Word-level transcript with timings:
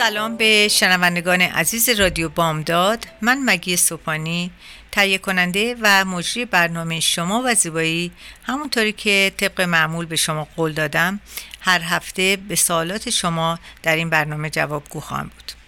سلام 0.00 0.36
به 0.36 0.68
شنوندگان 0.68 1.40
عزیز 1.40 1.88
رادیو 1.88 2.28
بامداد. 2.28 3.06
من 3.20 3.38
مگی 3.44 3.76
سوپانی 3.76 4.50
تهیه 4.92 5.18
کننده 5.18 5.76
و 5.80 6.04
مجری 6.04 6.44
برنامه 6.44 7.00
شما 7.00 7.42
و 7.46 7.54
زیبایی. 7.54 8.12
همونطوری 8.42 8.92
که 8.92 9.32
طبق 9.36 9.60
معمول 9.60 10.06
به 10.06 10.16
شما 10.16 10.48
قول 10.56 10.72
دادم 10.72 11.20
هر 11.60 11.80
هفته 11.80 12.38
به 12.48 12.56
سوالات 12.56 13.10
شما 13.10 13.58
در 13.82 13.96
این 13.96 14.10
برنامه 14.10 14.50
جوابگو 14.50 15.00
خواهم 15.00 15.30
بود. 15.34 15.59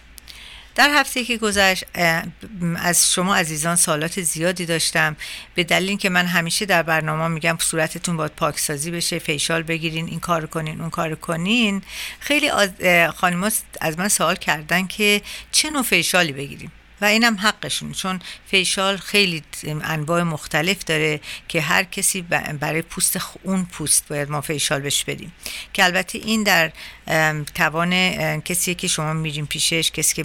در 0.75 0.89
هفته 0.89 1.23
که 1.23 1.37
گذشت 1.37 1.85
از 2.75 3.13
شما 3.13 3.35
عزیزان 3.35 3.75
سالات 3.75 4.21
زیادی 4.21 4.65
داشتم. 4.65 5.15
به 5.55 5.63
دلیل 5.63 5.89
اینکه 5.89 6.09
من 6.09 6.25
همیشه 6.25 6.65
در 6.65 6.83
برنامه 6.83 7.27
میگم 7.27 7.57
صورتتون 7.59 8.17
باید 8.17 8.31
پاکسازی 8.31 8.91
بشه 8.91 9.19
فیشال 9.19 9.63
بگیرین 9.63 10.07
این 10.07 10.19
کار 10.19 10.45
کنین 10.45 10.81
اون 10.81 10.89
کار 10.89 11.15
کنین. 11.15 11.81
خیلی 12.19 12.51
خانم‌ها 13.15 13.49
از 13.81 13.99
من 13.99 14.07
سوال 14.07 14.35
کردن 14.35 14.87
که 14.87 15.21
چه 15.51 15.69
نوع 15.69 15.83
فیشالی 15.83 16.31
بگیریم؟ 16.31 16.71
و 17.03 17.05
اینم 17.05 17.37
حقشون 17.39 17.91
چون 17.91 18.19
فیشال 18.45 18.97
خیلی 18.97 19.43
انواع 19.67 20.23
مختلف 20.23 20.83
داره 20.83 21.19
که 21.47 21.61
هر 21.61 21.83
کسی 21.83 22.21
برای 22.59 22.81
پوست 22.81 23.19
اون 23.43 23.65
پوست 23.65 24.07
باید 24.07 24.29
ما 24.29 24.41
فیشال 24.41 24.81
بش 24.81 25.03
بدیم. 25.03 25.33
که 25.73 25.83
البته 25.83 26.17
این 26.17 26.43
در 26.43 26.71
توان 27.55 28.41
کسی 28.41 28.75
که 28.75 28.87
شما 28.87 29.13
میریم 29.13 29.45
پیشش 29.45 29.91
کسی 29.91 30.15
که 30.15 30.23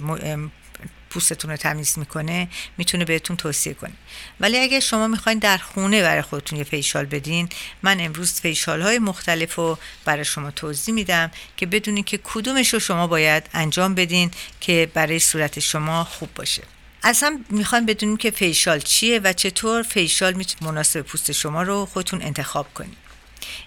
پوستتون 1.09 1.51
رو 1.51 1.57
تمیز 1.57 1.99
می‌کنه 1.99 2.47
می‌تونه 2.77 3.05
بهتون 3.05 3.37
توصیه 3.37 3.73
کنه. 3.73 3.93
ولی 4.39 4.57
اگر 4.57 4.79
شما 4.79 5.07
می‌خواین 5.07 5.39
در 5.39 5.57
خونه 5.57 6.01
برای 6.01 6.21
خودتون 6.21 6.57
یه 6.57 6.63
فیشال 6.63 7.05
بدین 7.05 7.49
من 7.81 7.99
امروز 7.99 8.33
فیشال 8.33 8.81
های 8.81 8.99
مختلف 8.99 9.55
رو 9.55 9.77
برای 10.05 10.25
شما 10.25 10.51
توضیح 10.51 10.93
میدم 10.93 11.31
که 11.57 11.65
بدونین 11.65 12.03
که 12.03 12.19
کدومش 12.23 12.73
رو 12.73 12.79
شما 12.79 13.07
باید 13.07 13.49
انجام 13.53 13.95
بدین 13.95 14.31
که 14.61 14.91
برای 14.93 15.19
صورت 15.19 15.59
شما 15.59 16.03
خوب 16.03 16.29
باشه. 16.33 16.63
اصلا 17.03 17.39
می‌خوایم 17.49 17.85
بدونیم 17.85 18.17
که 18.17 18.31
فیشال 18.31 18.79
چیه 18.79 19.19
و 19.19 19.33
چطور 19.33 19.83
فیشال 19.83 20.33
می‌تونه 20.33 20.71
مناسب 20.71 21.01
پوست 21.01 21.31
شما 21.31 21.63
رو 21.63 21.85
خودتون 21.85 22.21
انتخاب 22.21 22.73
کنید 22.73 23.08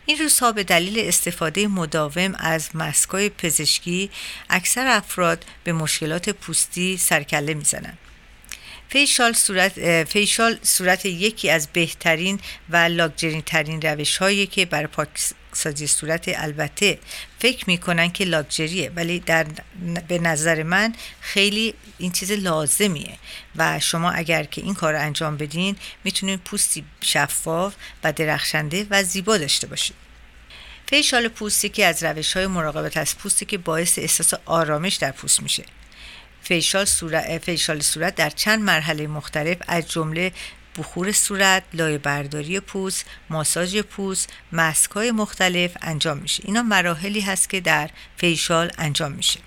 این 0.06 0.19
روزها 0.19 0.53
به 0.53 0.65
دلیل 0.65 1.09
استفاده 1.09 1.69
مداوم 1.69 2.34
از 2.39 2.69
مسکای 2.75 3.28
پزشکی 3.28 4.11
اکثر 4.51 4.87
افراد 4.87 5.45
به 5.65 5.73
مشکلات 5.73 6.31
پوستی 6.31 6.97
سرکله 6.97 7.55
می‌زنند. 7.55 7.98
فیشال 8.88 9.32
صورت, 9.32 10.05
فیشال 10.05 10.59
صورت 10.62 11.06
یکی 11.06 11.50
از 11.50 11.69
بهترین 11.72 12.41
و 12.71 12.77
لاکجری 12.77 13.43
ترین 13.43 13.82
روش 13.82 14.16
هایی 14.16 14.47
که 14.47 14.66
برای 14.66 14.88
پاکسازی 15.52 15.86
صورت. 15.86 16.24
البته 16.28 16.98
فکر 17.38 17.64
می‌کنن 17.66 18.12
که 18.12 18.24
لاکجریه 18.24 18.92
ولی 18.96 19.20
در 19.20 19.46
به 20.08 20.18
نظر 20.18 20.62
من 20.62 20.94
خیلی 21.20 21.74
این 21.98 22.12
چیز 22.12 22.32
لازمیه. 22.32 23.18
و 23.56 23.80
شما 23.80 24.10
اگر 24.10 24.44
که 24.44 24.60
این 24.60 24.74
کار 24.74 24.94
انجام 24.94 25.36
بدین 25.36 25.76
می‌تونید 26.04 26.40
پوستی 26.40 26.84
شفاف 27.00 27.74
و 28.04 28.12
درخشنده 28.12 28.86
و 28.90 29.02
زیبا 29.02 29.38
داشته 29.38 29.66
باشید 29.66 29.96
فیشال 30.86 31.28
پوستی 31.28 31.69
که 31.69 31.86
از 31.86 32.02
روش 32.02 32.32
های 32.32 32.46
مراقبت 32.46 32.96
از 32.96 33.19
پوستی 33.19 33.44
که 33.44 33.58
باعث 33.58 33.98
احساس 33.98 34.34
آرامش 34.44 34.94
در 34.94 35.10
پوست 35.10 35.42
میشه. 35.42 35.64
فیشال 36.42 36.84
صورت, 36.84 37.38
فیشال 37.38 37.80
صورت 37.80 38.14
در 38.14 38.30
چند 38.30 38.62
مرحله 38.62 39.06
مختلف 39.06 39.56
از 39.66 39.90
جمله 39.90 40.32
بخور 40.78 41.12
صورت، 41.12 41.62
لایه 41.72 41.99
برداری 41.99 42.60
پوست، 42.60 43.05
ماساژ 43.31 43.77
پوست، 43.77 44.33
مسکای 44.53 45.10
مختلف 45.10 45.77
انجام 45.83 46.19
میشه. 46.19 46.43
اینا 46.47 46.62
مراحلی 46.62 47.21
هست 47.21 47.50
که 47.50 47.60
در 47.60 47.91
فیشال 48.16 48.72
انجام 48.78 49.12
میشه. 49.12 49.41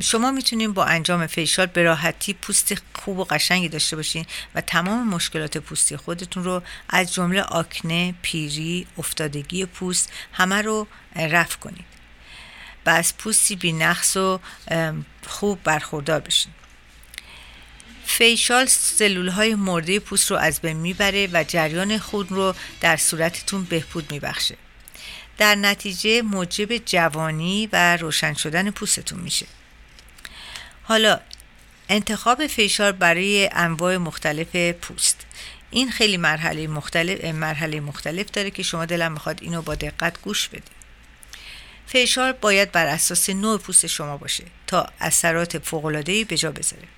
شما 0.00 0.30
می‌تونید 0.30 0.74
با 0.74 0.84
انجام 0.84 1.26
فیشال 1.26 1.66
به 1.66 1.82
راحتی 1.82 2.32
پوست 2.32 2.74
خوب 2.94 3.18
و 3.18 3.24
قشنگی 3.24 3.68
داشته 3.68 3.96
باشین 3.96 4.26
و 4.54 4.60
تمام 4.60 5.08
مشکلات 5.08 5.58
پوستی 5.58 5.96
خودتون 5.96 6.44
رو 6.44 6.62
از 6.88 7.14
جمله 7.14 7.42
آکنه، 7.42 8.14
پیری، 8.22 8.86
افتادگی 8.98 9.66
پوست 9.66 10.12
همه 10.32 10.62
رو 10.62 10.86
رفع 11.16 11.58
کنید 11.58 11.84
و 12.86 13.02
پوستی 13.18 13.56
بی 13.56 13.72
نقص 13.72 14.16
و 14.16 14.40
خوب 15.26 15.62
برخوردار 15.62 16.20
بشین 16.20 16.52
فیشال 18.18 18.66
سلول 18.66 19.28
های 19.28 19.54
مرده 19.54 19.98
پوست 19.98 20.30
رو 20.30 20.36
از 20.36 20.60
بین 20.60 20.76
می‌بره 20.76 21.28
و 21.32 21.44
جریان 21.48 21.98
خود 21.98 22.32
رو 22.32 22.54
در 22.80 22.96
صورتتون 22.96 23.64
بهبود 23.64 24.12
میبخشه. 24.12 24.56
در 25.38 25.54
نتیجه 25.54 26.22
موجب 26.22 26.76
جوانی 26.76 27.68
و 27.72 27.96
روشن 27.96 28.34
شدن 28.34 28.70
پوستتون 28.70 29.20
میشه. 29.20 29.46
حالا 30.82 31.20
انتخاب 31.88 32.46
فیشال 32.46 32.92
برای 32.92 33.50
انواع 33.52 33.96
مختلف 33.96 34.56
پوست. 34.56 35.26
این 35.70 35.90
خیلی 35.90 36.16
مرحله 36.16 36.66
مختلف 36.66 37.24
مرحله 37.24 37.80
مختلف 37.80 38.30
داره 38.30 38.50
که 38.50 38.62
شما 38.62 38.84
دلم 38.84 39.12
می‌خواد 39.12 39.38
اینو 39.42 39.62
با 39.62 39.74
دقت 39.74 40.20
گوش 40.22 40.48
بدید. 40.48 40.76
فیشال 41.86 42.32
باید 42.32 42.72
بر 42.72 42.86
اساس 42.86 43.30
نوع 43.30 43.58
پوست 43.58 43.86
شما 43.86 44.16
باشه 44.16 44.44
تا 44.66 44.88
اثرات 45.00 45.58
فوق‌العاده‌ای 45.58 46.24
به 46.24 46.36
جا 46.36 46.50
بذاره. 46.50 46.88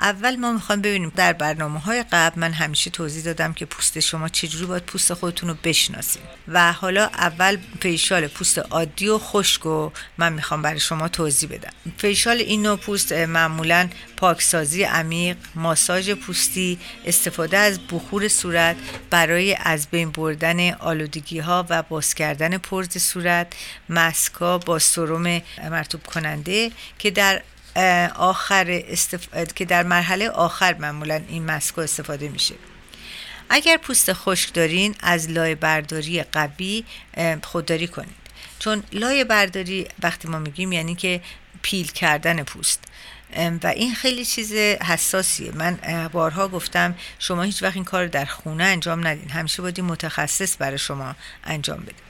اول 0.00 0.36
ما 0.36 0.52
می‌خوایم 0.52 0.80
ببینیم 0.80 1.12
در 1.16 1.32
برنامه 1.32 1.80
های 1.80 2.04
قبل 2.12 2.40
من 2.40 2.52
همیشه 2.52 2.90
توضیح 2.90 3.24
دادم 3.24 3.52
که 3.52 3.66
پوست 3.66 4.00
شما 4.00 4.28
چجوری 4.28 4.66
باید 4.66 4.82
پوست 4.82 5.14
خودتون 5.14 5.48
رو 5.48 5.56
بشناسید 5.64 6.22
و 6.48 6.72
حالا 6.72 7.04
اول 7.06 7.58
فیشال 7.80 8.26
پوست 8.26 8.58
عادی 8.58 9.08
و 9.08 9.18
خشک 9.18 9.66
و 9.66 9.90
من 10.18 10.32
می‌خوام 10.32 10.62
برای 10.62 10.80
شما 10.80 11.08
توضیح 11.08 11.48
بدم. 11.48 11.72
فیشال 11.96 12.36
این 12.36 12.62
نوع 12.62 12.76
پوست 12.76 13.12
معمولا 13.12 13.88
پاکسازی 14.16 14.82
عمیق 14.82 15.36
ماساژ 15.54 16.10
پوستی 16.10 16.78
استفاده 17.06 17.58
از 17.58 17.78
بخور 17.92 18.28
صورت 18.28 18.76
برای 19.10 19.56
از 19.60 19.86
بین 19.86 20.10
بردن 20.10 20.72
آلودگی 20.72 21.38
ها 21.38 21.66
و 21.70 21.82
باز 21.82 22.14
کردن 22.14 22.58
پرز 22.58 22.98
صورت 22.98 23.52
مسکا 23.88 24.58
با 24.58 24.78
سرم 24.78 25.42
مرتوب 25.70 26.02
کننده 26.06 26.70
که 26.98 27.10
در 27.10 27.42
آخر 28.16 28.82
که 29.54 29.64
در 29.64 29.82
مرحله 29.82 30.30
آخر 30.30 30.74
معمولا 30.74 31.20
این 31.28 31.44
مسکو 31.44 31.80
استفاده 31.80 32.28
میشه. 32.28 32.54
اگر 33.50 33.76
پوست 33.76 34.12
خشک 34.12 34.54
دارین 34.54 34.94
از 35.00 35.30
لایه 35.30 35.54
برداری 35.54 36.22
قوی 36.22 36.84
خودداری 37.42 37.86
کنید. 37.86 38.16
چون 38.58 38.82
لایه 38.92 39.24
برداری 39.24 39.86
وقتی 40.02 40.28
ما 40.28 40.38
میگیم 40.38 40.72
یعنی 40.72 40.94
که 40.94 41.20
پیل 41.62 41.86
کردن 41.86 42.42
پوست. 42.42 42.84
و 43.62 43.66
این 43.66 43.94
خیلی 43.94 44.24
چیز 44.24 44.52
حساسیه. 44.52 45.52
من 45.52 45.78
بارها 46.12 46.48
گفتم 46.48 46.94
شما 47.18 47.42
هیچ 47.42 47.62
وقت 47.62 47.74
این 47.74 47.84
کار 47.84 48.06
در 48.06 48.24
خونه 48.24 48.64
انجام 48.64 49.06
ندین. 49.06 49.30
همیشه 49.30 49.62
باید 49.62 49.80
متخصص 49.80 50.56
برای 50.58 50.78
شما 50.78 51.14
انجام 51.44 51.80
بده 51.80 52.07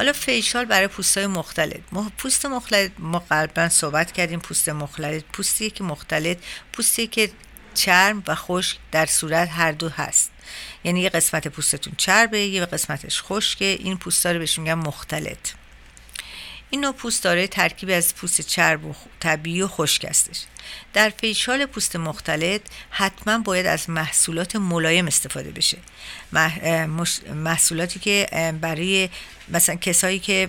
حالا 0.00 0.12
فیشال 0.12 0.64
برای 0.64 0.86
پوست 0.86 1.18
های 1.18 1.26
مختلف 1.26 1.80
پوست 2.18 2.46
مختلف 2.46 2.90
ما 2.98 3.24
قبلا 3.30 3.68
صحبت 3.68 4.12
کردیم 4.12 4.40
پوست 4.40 4.68
مختلف 4.68 5.22
پوستی 5.32 5.70
که 5.70 5.84
مختلف 5.84 6.36
پوستی 6.72 7.06
که 7.06 7.30
چرم 7.74 8.22
و 8.26 8.34
خشک 8.34 8.78
در 8.92 9.06
صورت 9.06 9.48
هر 9.48 9.72
دو 9.72 9.88
هست. 9.88 10.30
یعنی 10.84 11.00
یه 11.00 11.08
قسمت 11.08 11.48
پوستتون 11.48 11.92
چربه 11.96 12.40
یه 12.40 12.66
قسمتش 12.66 13.22
خشکه. 13.22 13.64
این 13.64 13.96
پوست 13.96 14.26
رو 14.26 14.38
بهش 14.38 14.58
میگن 14.58 14.74
مختلط. 14.74 15.59
این 16.70 16.80
نوع 16.80 16.92
پوست 16.92 17.24
داره 17.24 17.46
ترکیبی 17.46 17.92
از 17.92 18.14
پوست 18.14 18.40
چرب 18.40 18.84
و 18.84 18.94
طبیعی 19.20 19.62
و 19.62 19.68
خشک 19.68 20.04
هستش 20.04 20.44
در 20.92 21.10
فیشال 21.10 21.66
پوست 21.66 21.96
مختلط 21.96 22.60
حتما 22.90 23.38
باید 23.38 23.66
از 23.66 23.90
محصولات 23.90 24.56
ملایم 24.56 25.06
استفاده 25.06 25.50
بشه. 25.50 25.78
محصولاتی 27.34 28.00
که 28.00 28.26
برای 28.60 29.08
مثلا 29.48 29.74
کسایی 29.74 30.18
که 30.18 30.48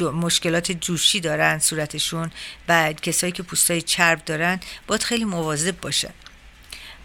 مشکلات 0.00 0.72
جوشی 0.72 1.20
دارن 1.20 1.58
صورتشون 1.58 2.30
و 2.68 2.92
کسایی 2.92 3.32
که 3.32 3.42
پوستای 3.42 3.82
چرب 3.82 4.24
دارن 4.24 4.60
باید 4.86 5.02
خیلی 5.02 5.24
مواظب 5.24 5.80
باشن. 5.80 6.10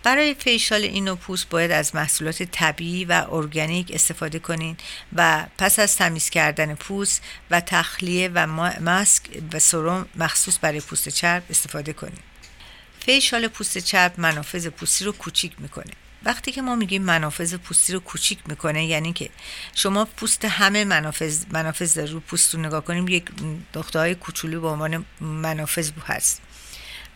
برای 0.06 0.34
فیشال 0.34 0.84
اینو 0.84 1.16
پوست 1.16 1.50
باید 1.50 1.72
از 1.72 1.96
محصولات 1.96 2.44
طبیعی 2.44 3.06
و 3.06 3.26
ارگانیک 3.32 3.92
استفاده 3.94 4.40
کنین 4.40 4.78
و 5.16 5.46
پس 5.58 5.80
از 5.80 5.96
تمیز 5.96 6.30
کردن 6.30 6.76
پوست 6.76 7.24
و 7.52 7.62
تخلیه 7.62 8.32
و 8.34 8.48
ماسک 8.82 9.24
و 9.54 9.60
سرم 9.60 10.08
مخصوص 10.16 10.58
برای 10.62 10.80
پوست 10.80 11.10
چرب 11.10 11.44
استفاده 11.50 11.94
کنین. 11.94 12.20
فیشال 13.00 13.48
پوست 13.48 13.78
چرب 13.78 14.14
منافذ 14.18 14.68
پوستی 14.68 15.06
رو 15.06 15.12
کوچیک 15.12 15.52
می‌کنه. 15.58 15.92
وقتی 16.24 16.52
که 16.52 16.62
ما 16.62 16.76
میگیم 16.76 17.02
منافذ 17.02 17.56
پوستی 17.56 17.94
رو 17.94 18.00
کوچیک 18.00 18.40
می‌کنه 18.46 18.86
یعنی 18.86 19.14
که 19.14 19.30
شما 19.76 20.06
پوست 20.06 20.46
همه 20.46 20.86
منافذ 20.86 21.46
منافذ 21.52 21.98
رو 21.98 22.20
پوست 22.20 22.56
رو 22.56 22.62
نگاه 22.62 22.84
کنیم 22.84 23.08
یک 23.08 23.26
نقطه 23.76 24.16
کوچولو 24.16 24.62
به 24.62 24.68
عنوان 24.68 25.06
منافذ 25.22 25.92
هست. 26.08 26.42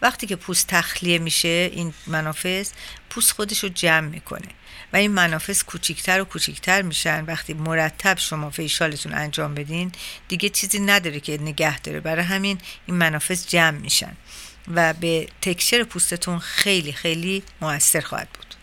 وقتی 0.01 0.27
که 0.27 0.35
پوست 0.35 0.67
تخلیه 0.67 1.19
میشه 1.19 1.69
این 1.73 1.93
منافذ 2.07 2.69
پوست 3.09 3.31
خودش 3.31 3.63
رو 3.63 3.69
جمع 3.69 4.07
می‌کنه. 4.07 4.47
و 4.93 4.97
این 4.97 5.11
منافذ 5.11 5.63
کوچیکتر 5.63 6.21
و 6.21 6.25
کوچیکتر 6.25 6.81
میشن. 6.81 7.25
وقتی 7.25 7.53
مرتب 7.53 8.17
شما 8.17 8.49
فیشالتون 8.49 9.13
انجام 9.13 9.55
بدین 9.55 9.91
دیگه 10.27 10.49
چیزی 10.49 10.79
نداره 10.79 11.19
که 11.19 11.37
نگه 11.41 11.79
داره. 11.79 11.99
برای 11.99 12.25
همین 12.25 12.57
این 12.85 12.97
منافذ 12.97 13.47
جمع 13.47 13.77
میشن. 13.77 14.11
و 14.75 14.93
به 14.93 15.27
تکشر 15.41 15.83
پوستتون 15.83 16.39
خیلی 16.39 16.93
خیلی 16.93 17.43
موثر 17.61 18.01
خواهد 18.01 18.29
بود. 18.33 18.55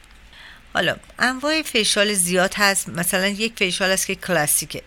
حالا 0.74 0.96
انواع 1.18 1.62
فیشال 1.62 2.14
زیاد 2.14 2.54
هست. 2.54 2.88
مثلا 2.88 3.26
یک 3.26 3.52
فیشال 3.56 3.90
هست 3.90 4.06
که 4.06 4.14
کلاسیکه. 4.14 4.82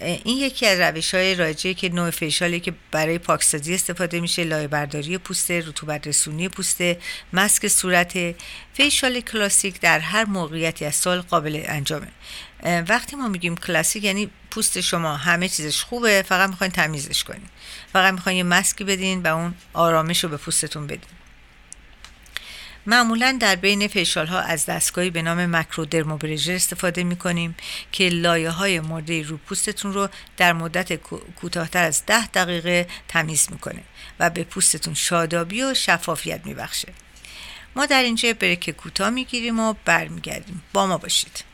این 0.00 0.38
یکی 0.38 0.66
از 0.66 0.80
روش 0.80 1.14
های 1.14 1.34
راجعه 1.34 1.74
که 1.74 1.88
نوع 1.88 2.10
فیشالی 2.10 2.60
که 2.60 2.72
برای 2.90 3.18
پاکسازی 3.18 3.74
استفاده 3.74 4.20
میشه 4.20 4.44
لایه 4.44 4.68
برداری 4.68 5.18
پوسته 5.18 5.60
رطوبت 5.66 6.06
رسونی 6.06 6.48
پوسته 6.48 6.98
مسک 7.32 7.68
صورت. 7.68 8.34
فیشال 8.74 9.20
کلاسیک 9.20 9.80
در 9.80 9.98
هر 9.98 10.24
موقعیتی 10.24 10.84
از 10.84 10.94
سال 10.94 11.20
قابل 11.20 11.62
انجامه. 11.64 12.08
وقتی 12.88 13.16
ما 13.16 13.28
میگیم 13.28 13.56
کلاسیک 13.56 14.04
یعنی 14.04 14.30
پوست 14.50 14.80
شما 14.80 15.16
همه 15.16 15.48
چیزش 15.48 15.82
خوبه 15.82 16.24
فقط 16.28 16.50
می‌خواین 16.50 16.72
تمیزش 16.72 17.24
کنین. 17.24 17.48
فقط 17.92 18.14
می‌خواین 18.14 18.38
یه 18.38 18.44
مسکی 18.44 18.84
بدین 18.84 19.22
و 19.22 19.26
اون 19.26 19.54
آرامش 19.72 20.24
رو 20.24 20.30
به 20.30 20.36
پوستتون 20.36 20.86
بدین. 20.86 21.23
معمولا 22.86 23.38
در 23.40 23.56
بین 23.56 23.88
فیشال 23.88 24.26
ها 24.26 24.40
از 24.40 24.66
دستگاهی 24.66 25.10
به 25.10 25.22
نام 25.22 25.56
مکرو 25.56 25.84
درموبرژر 25.84 26.52
استفاده 26.52 27.04
می 27.04 27.16
کنیم 27.16 27.56
که 27.92 28.08
لایه 28.08 28.50
های 28.50 28.80
مرده 28.80 29.22
رو 29.22 29.36
پوستتون 29.36 29.92
رو 29.92 30.08
در 30.36 30.52
مدت 30.52 30.94
کوتاهتر 31.40 31.84
از 31.84 32.06
ده 32.06 32.26
دقیقه 32.26 32.86
تمیز 33.08 33.48
می‌کنه 33.50 33.82
و 34.20 34.30
به 34.30 34.44
پوستتون 34.44 34.94
شادابی 34.94 35.62
و 35.62 35.74
شفافیت 35.74 36.46
میبخشه. 36.46 36.92
ما 37.76 37.86
در 37.86 38.02
اینجا 38.02 38.32
بریک 38.32 38.70
کوتاه 38.70 39.10
می‌گیریم 39.10 39.60
و 39.60 39.74
برمیگردیم. 39.84 40.62
با 40.72 40.86
ما 40.86 40.98
باشید. 40.98 41.44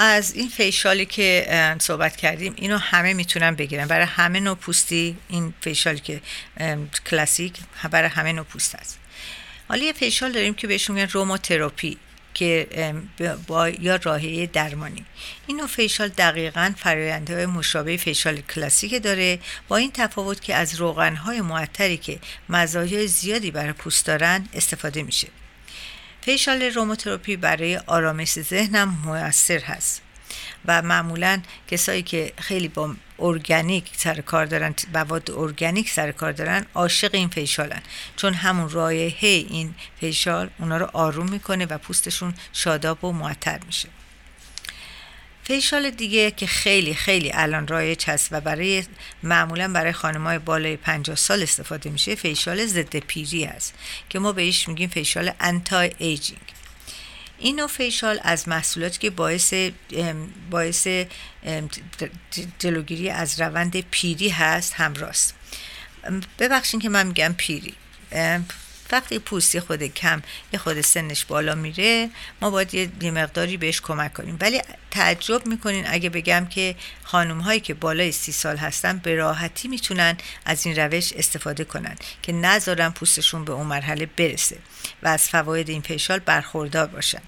از 0.00 0.34
این 0.34 0.48
فیشالی 0.48 1.06
که 1.06 1.76
صحبت 1.78 2.16
کردیم 2.16 2.54
اینو 2.56 2.76
همه 2.76 3.14
می‌تونن 3.14 3.54
بگیرن. 3.54 3.86
برای 3.86 4.06
همه 4.06 4.40
نوع 4.40 4.56
پوستی 4.56 5.16
این 5.28 5.54
فیشالی 5.60 6.00
که 6.00 6.20
کلاسیک 7.10 7.52
برای 7.90 8.08
همه 8.08 8.32
نوع 8.32 8.44
پوست 8.44 8.74
هست. 8.74 8.98
حالا 9.68 9.82
یه 9.82 9.92
فیشال 9.92 10.32
داریم 10.32 10.54
که 10.54 10.66
بهشون 10.66 10.96
میگن 10.96 11.08
روموتراپی 11.12 11.98
که 12.34 12.66
با 13.46 13.68
یا 13.68 13.96
راهیه 13.96 14.46
درمانی. 14.46 15.04
این 15.46 15.56
نوع 15.56 15.66
فیشال 15.66 16.08
دقیقا 16.08 16.74
فراینده 16.78 17.46
مشابه 17.46 17.96
فیشال 17.96 18.40
کلاسیک 18.40 19.02
داره 19.02 19.38
با 19.68 19.76
این 19.76 19.90
تفاوت 19.94 20.42
که 20.42 20.54
از 20.54 20.74
روغنهای 20.74 21.40
معطری 21.40 21.96
که 21.96 22.18
مزایای 22.48 23.06
زیادی 23.06 23.50
برای 23.50 23.72
پوست 23.72 24.06
دارن 24.06 24.48
استفاده 24.54 25.02
میشه. 25.02 25.28
facial 26.28 26.62
aromatherapy 26.62 27.36
برای 27.36 27.76
آرامش 27.76 28.40
ذهنم 28.40 28.98
موثر 29.04 29.58
هست 29.58 30.02
و 30.64 30.82
معمولا 30.82 31.40
کسایی 31.70 32.02
که 32.02 32.32
خیلی 32.38 32.68
با 32.68 32.94
ارگانیک 33.18 33.90
سر 33.96 34.12
و 34.12 34.20
کار 34.20 34.46
دارن 34.46 34.74
مواد 34.94 35.30
ارگانیک 35.30 35.90
سر 35.90 36.05
و 36.05 36.12
کار 36.12 36.32
دارن 36.32 36.66
عاشق 36.74 37.10
این 37.14 37.28
facial 37.28 37.74
ن 37.74 37.82
چون 38.16 38.34
همون 38.34 38.70
رایحه 38.70 39.28
این 39.28 39.74
facial 40.00 40.50
اونا 40.58 40.76
رو 40.76 40.90
آروم 40.92 41.30
می‌کنه 41.30 41.66
و 41.66 41.78
پوستشون 41.78 42.34
شاداب 42.52 43.04
و 43.04 43.12
معطر 43.12 43.60
میشه. 43.66 43.88
facial 45.48 45.90
دیگه 45.90 46.30
که 46.30 46.46
خیلی 46.46 46.94
خیلی 46.94 47.30
الان 47.34 47.68
رایج 47.68 48.10
هست 48.10 48.28
و 48.30 48.40
برای 48.40 48.84
معمولا 49.22 49.72
برای 49.72 49.92
های 49.92 50.38
بالای 50.38 50.76
50 50.76 51.16
سال 51.16 51.42
استفاده 51.42 51.90
میشه 51.90 52.14
facial 52.14 52.66
ضد 52.66 52.96
پیری 52.96 53.44
هست 53.44 53.74
که 54.08 54.18
ما 54.18 54.32
بهش 54.32 54.68
میگیم 54.68 54.88
facial 54.88 55.32
anti-aging 55.40 56.40
این 57.38 57.56
نوع 57.56 57.68
facial 57.68 58.20
از 58.22 58.48
محصولاتی 58.48 58.98
که 58.98 59.10
باعث 59.10 59.54
باعث 60.50 60.88
جلوگیری 62.58 63.10
از 63.10 63.40
روند 63.40 63.80
پیری 63.80 64.28
هست 64.28 64.74
همراست. 64.74 65.34
ببخشین 66.38 66.80
که 66.80 66.88
من 66.88 67.06
میگم 67.06 67.34
پیری. 67.36 67.74
وقتی 68.92 69.18
پوستی 69.18 69.60
خود 69.60 69.82
یکم 69.82 70.22
یه 70.52 70.58
خورده 70.58 70.80
سنش 70.80 71.24
بالا 71.24 71.54
میره 71.54 72.10
ما 72.42 72.50
باید 72.50 72.74
یه 72.74 73.10
مقداری 73.10 73.56
بهش 73.56 73.80
کمک 73.80 74.12
کنیم. 74.12 74.36
ولی 74.40 74.62
تعجب 74.90 75.46
می‌کنین 75.46 75.84
اگه 75.88 76.10
بگم 76.10 76.46
که 76.46 76.76
خانم 77.04 77.40
هایی 77.40 77.60
که 77.60 77.74
بالای 77.74 78.12
سی 78.12 78.32
سال 78.32 78.56
هستن 78.56 78.98
به 78.98 79.14
راحتی 79.14 79.68
می‌تونن 79.68 80.16
از 80.44 80.66
این 80.66 80.76
روش 80.76 81.12
استفاده 81.12 81.64
کنن 81.64 81.96
که 82.22 82.32
نذارن 82.32 82.90
پوستشون 82.90 83.44
به 83.44 83.52
اون 83.52 83.66
مرحله 83.66 84.06
برسه 84.06 84.58
و 85.02 85.08
از 85.08 85.28
فواید 85.28 85.68
این 85.68 85.82
facial 85.82 86.18
برخوردار 86.18 86.86
باشن. 86.86 87.22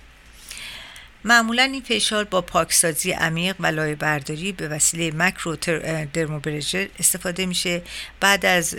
معمولا 1.25 1.63
این 1.63 1.83
facial 1.83 2.25
با 2.25 2.41
پاکسازی 2.41 3.13
عمیق 3.13 3.57
و 3.61 3.67
لایه 3.67 3.95
برداری 3.95 4.53
به 4.53 4.69
وسیله 4.69 5.17
microdermabrasion 5.17 6.89
استفاده 6.99 7.47
میشه. 7.47 7.83
بعد 8.21 8.47
از 8.47 8.75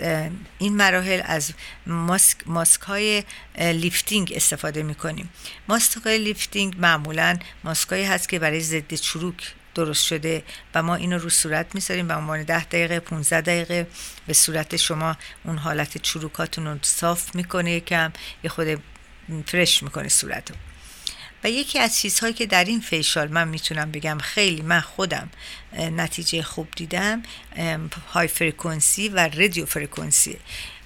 این 0.58 0.76
مراحل 0.76 1.22
از 1.24 1.52
ماسک, 1.86 2.36
ماسک 2.46 2.80
های 2.80 3.24
lifting 3.58 4.32
استفاده 4.36 4.82
می‌کنیم. 4.82 5.30
ماسک 5.68 6.02
های 6.02 6.18
lifting 6.18 6.74
معمولا 6.78 7.38
ماسک 7.64 7.92
هست 7.92 8.28
که 8.28 8.38
برای 8.38 8.60
ضد 8.60 8.94
چروک 8.94 9.54
درست 9.74 10.04
شده 10.04 10.42
و 10.74 10.82
ما 10.82 10.94
اینو 10.94 11.18
رو 11.18 11.30
صورت 11.30 11.74
می‌ذاریم 11.74 12.08
به 12.08 12.14
عنوان 12.14 12.42
10 12.42 12.64
دقیقه 12.64 13.00
15 13.00 13.40
دقیقه 13.40 13.86
به 14.26 14.32
صورت 14.32 14.76
شما 14.76 15.16
اون 15.44 15.58
حالت 15.58 15.98
چروکاتون 15.98 16.66
رو 16.66 16.78
صاف 16.82 17.34
می‌کنه 17.34 17.72
یکم 17.72 18.12
یه 18.44 18.50
خورده 18.50 18.82
fresh 19.46 19.82
می‌کنه 19.82 20.08
صورت 20.08 20.48
و 21.44 21.50
یکی 21.50 21.78
از 21.78 21.98
چیزهایی 21.98 22.34
که 22.34 22.46
در 22.46 22.64
این 22.64 22.80
facial 22.80 23.28
من 23.28 23.48
می‌تونم 23.48 23.90
بگم 23.90 24.18
خیلی 24.18 24.62
من 24.62 24.80
خودم 24.80 25.30
نتیجه 25.78 26.42
خوب 26.42 26.68
دیدم 26.76 27.22
high 28.12 28.28
فرکانسی 28.28 29.08
و 29.08 29.28
رادیو 29.28 29.66
فرکانسی 29.66 30.36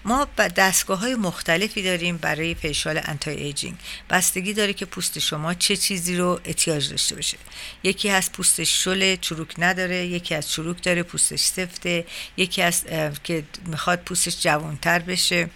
ما 0.04 0.24
دستگاه 0.56 0.98
های 0.98 1.14
مختلفی 1.14 1.82
داریم 1.82 2.16
برای 2.16 2.54
facial 2.54 3.00
anti-aging 3.04 3.76
بستگی 4.10 4.52
داره 4.52 4.72
که 4.72 4.86
پوست 4.86 5.18
شما 5.18 5.54
چه 5.54 5.76
چیزی 5.76 6.16
رو 6.16 6.40
احتیاج 6.44 6.90
داشته 6.90 7.14
باشه. 7.14 7.38
یکی 7.82 8.10
از 8.10 8.32
پوستش 8.32 8.84
شل 8.84 9.16
چروک 9.16 9.54
نداره 9.58 10.06
یکی 10.06 10.34
از 10.34 10.50
چروک 10.50 10.82
داره 10.82 11.02
پوستش 11.02 11.40
سفته 11.40 12.06
یکی 12.36 12.62
از 12.62 12.84
که 13.24 13.44
می‌خواد 13.66 13.98
پوستش 13.98 14.42
جوانتر 14.42 14.98
بشه. 14.98 15.50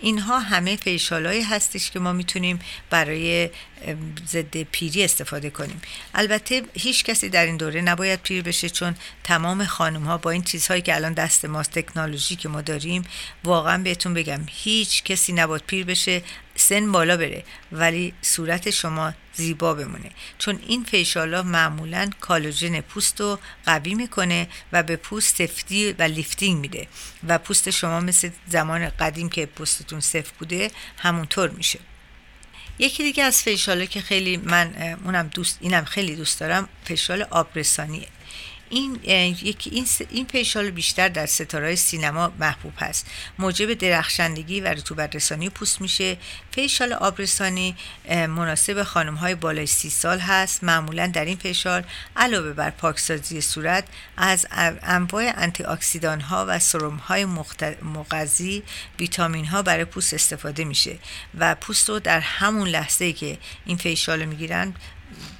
اینها 0.00 0.38
همه 0.38 0.76
فیشالایی 0.76 1.42
هستش 1.42 1.90
که 1.90 1.98
ما 1.98 2.12
می‌تونیم 2.12 2.58
برای 2.90 3.50
ضد 4.28 4.62
پیری 4.62 5.04
استفاده 5.04 5.50
کنیم. 5.50 5.80
البته 6.14 6.62
هیچ 6.74 7.04
کسی 7.04 7.28
در 7.28 7.46
این 7.46 7.56
دوره 7.56 7.80
نباید 7.80 8.22
پیر 8.22 8.42
بشه 8.42 8.68
چون 8.68 8.94
تمام 9.24 9.64
خانم 9.64 10.02
ها 10.02 10.18
با 10.18 10.30
این 10.30 10.42
چیزهایی 10.42 10.82
که 10.82 10.94
الان 10.94 11.12
دست 11.12 11.44
ماست 11.44 11.70
تکنولوژی 11.70 12.36
که 12.36 12.48
ما 12.48 12.60
داریم 12.60 13.04
واقعا 13.44 13.82
بهتون 13.82 14.14
بگم 14.14 14.40
هیچ 14.46 15.02
کسی 15.04 15.32
نباید 15.32 15.62
پیر 15.66 15.84
بشه. 15.84 16.22
سن 16.56 16.92
بالا 16.92 17.16
بره 17.16 17.44
ولی 17.72 18.14
صورت 18.22 18.70
شما 18.70 19.12
زیبا 19.34 19.74
بمونه. 19.74 20.10
چون 20.38 20.58
این 20.66 20.84
facial 20.84 21.34
ا 21.34 21.42
معمولا 21.42 22.10
کلاژن 22.20 22.80
پوست 22.80 23.20
رو 23.20 23.38
قوی 23.66 23.94
می‌کنه 23.94 24.48
و 24.72 24.82
به 24.82 24.96
پوست 24.96 25.36
سفتی 25.36 25.92
و 25.92 26.02
lifting 26.02 26.60
میده. 26.60 26.88
و 27.28 27.38
پوست 27.38 27.70
شما 27.70 28.00
مثل 28.00 28.30
زمان 28.48 28.88
قدیم 28.88 29.28
که 29.28 29.46
پوستتون 29.46 30.00
سفت 30.00 30.38
بوده 30.38 30.70
همونطور 30.98 31.50
میشه. 31.50 31.78
یکی 32.78 33.02
دیگه 33.02 33.24
از 33.24 33.42
facial 33.42 33.80
ه 33.80 33.86
که 33.86 34.00
خیلی 34.00 34.36
من 34.36 34.96
اونم 35.04 35.28
دوست 35.28 35.58
اینم 35.60 35.84
خیلی 35.84 36.16
دوست 36.16 36.40
دارم 36.40 36.68
facial 36.84 37.22
آبرسانیه. 37.22 38.08
این 38.70 39.00
یکی 39.42 39.70
این, 39.70 39.86
این 40.10 40.26
facial 40.26 40.70
بیشتر 40.70 41.08
در 41.08 41.26
ستاره 41.26 41.74
سینما 41.74 42.32
محبوب 42.40 42.72
هست. 42.78 43.06
موجب 43.38 43.74
درخشندگی 43.74 44.60
و 44.60 44.66
رطوبت 44.66 45.16
رسانی 45.16 45.50
پوست 45.50 45.80
میشه. 45.80 46.16
facial 46.50 46.92
آبرسانی 46.92 47.76
مناسب 48.10 48.82
خانم 48.82 49.14
های 49.14 49.34
بالای 49.34 49.66
سی 49.66 49.90
سال 49.90 50.18
هست. 50.18 50.64
معمولا 50.64 51.06
در 51.06 51.24
این 51.24 51.36
facial 51.36 51.84
علاوه 52.16 52.52
بر 52.52 52.70
پاکسازی 52.70 53.40
صورت 53.40 53.84
از 54.16 54.46
انواع 54.82 55.32
آنتی 55.36 55.64
اکسیدان 55.64 56.20
ها 56.20 56.44
و 56.48 56.58
سروم 56.58 56.96
های 56.96 57.24
مغذی 57.82 58.62
ویتامین 58.98 59.44
ها 59.44 59.62
برای 59.62 59.84
پوست 59.84 60.14
استفاده 60.14 60.64
میشه 60.64 60.98
و 61.38 61.54
پوست 61.54 61.88
رو 61.88 61.98
در 61.98 62.20
همون 62.20 62.68
لحظه 62.68 63.12
که 63.12 63.38
این 63.66 63.76
facial 63.76 64.22
رو 64.22 64.28
می‌گیرن 64.28 64.74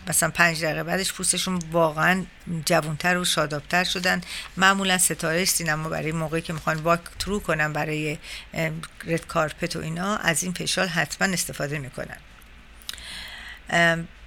مثلا 0.09 0.31
پنج 0.31 0.65
دقیقه 0.65 0.83
بعدش 0.83 1.13
پوستشون 1.13 1.63
واقعا 1.73 2.25
جوانتر 2.67 3.17
و 3.19 3.25
شادابتر 3.25 3.85
شدن. 3.85 4.21
معمولا 4.57 4.99
ستاره 4.99 5.45
سینما 5.45 5.89
برای 5.89 6.13
موقعی 6.13 6.43
که 6.43 6.53
می‌خوان 6.53 6.77
walk 6.77 7.01
through 7.19 7.41
کنن 7.41 7.73
برای 7.73 8.19
red 9.07 9.27
carpet 9.27 9.77
و 9.77 9.81
اینا 9.81 10.17
از 10.17 10.43
این 10.43 10.53
facial 10.53 10.89
حتما 10.89 11.33
استفاده 11.33 11.79
می‌کنن. 11.79 12.17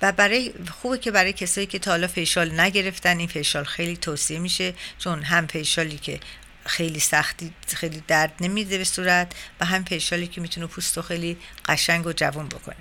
و 0.02 0.12
برای 0.12 0.54
خوبه 0.82 0.98
که 0.98 1.12
برای 1.12 1.34
کسایی 1.34 1.68
که 1.68 1.80
تا 1.80 1.92
حالا 1.92 2.08
facial 2.08 2.60
نگرفتن 2.60 3.18
این 3.18 3.28
facial 3.28 3.64
خیلی 3.64 3.98
توصیه 3.98 4.40
میشه 4.40 4.74
چون 4.98 5.24
هم 5.24 5.48
facial 5.48 5.91
ی 5.91 5.98
که 5.98 6.20
خیلی 6.66 7.00
سختی 7.00 7.54
خیلی 7.68 8.04
درد 8.08 8.34
نمیده 8.40 8.78
به 8.78 8.84
صورت 8.84 9.34
و 9.60 9.66
هم 9.66 9.84
facial 9.84 10.21
ی 10.21 10.28
که 10.28 10.42
می‌تونه 10.42 10.68
پوست 10.68 10.98
رو 10.98 11.04
خیلی 11.04 11.38
قشنگ 11.66 12.06
و 12.06 12.14
جوان 12.14 12.48
بکنه. 12.48 12.76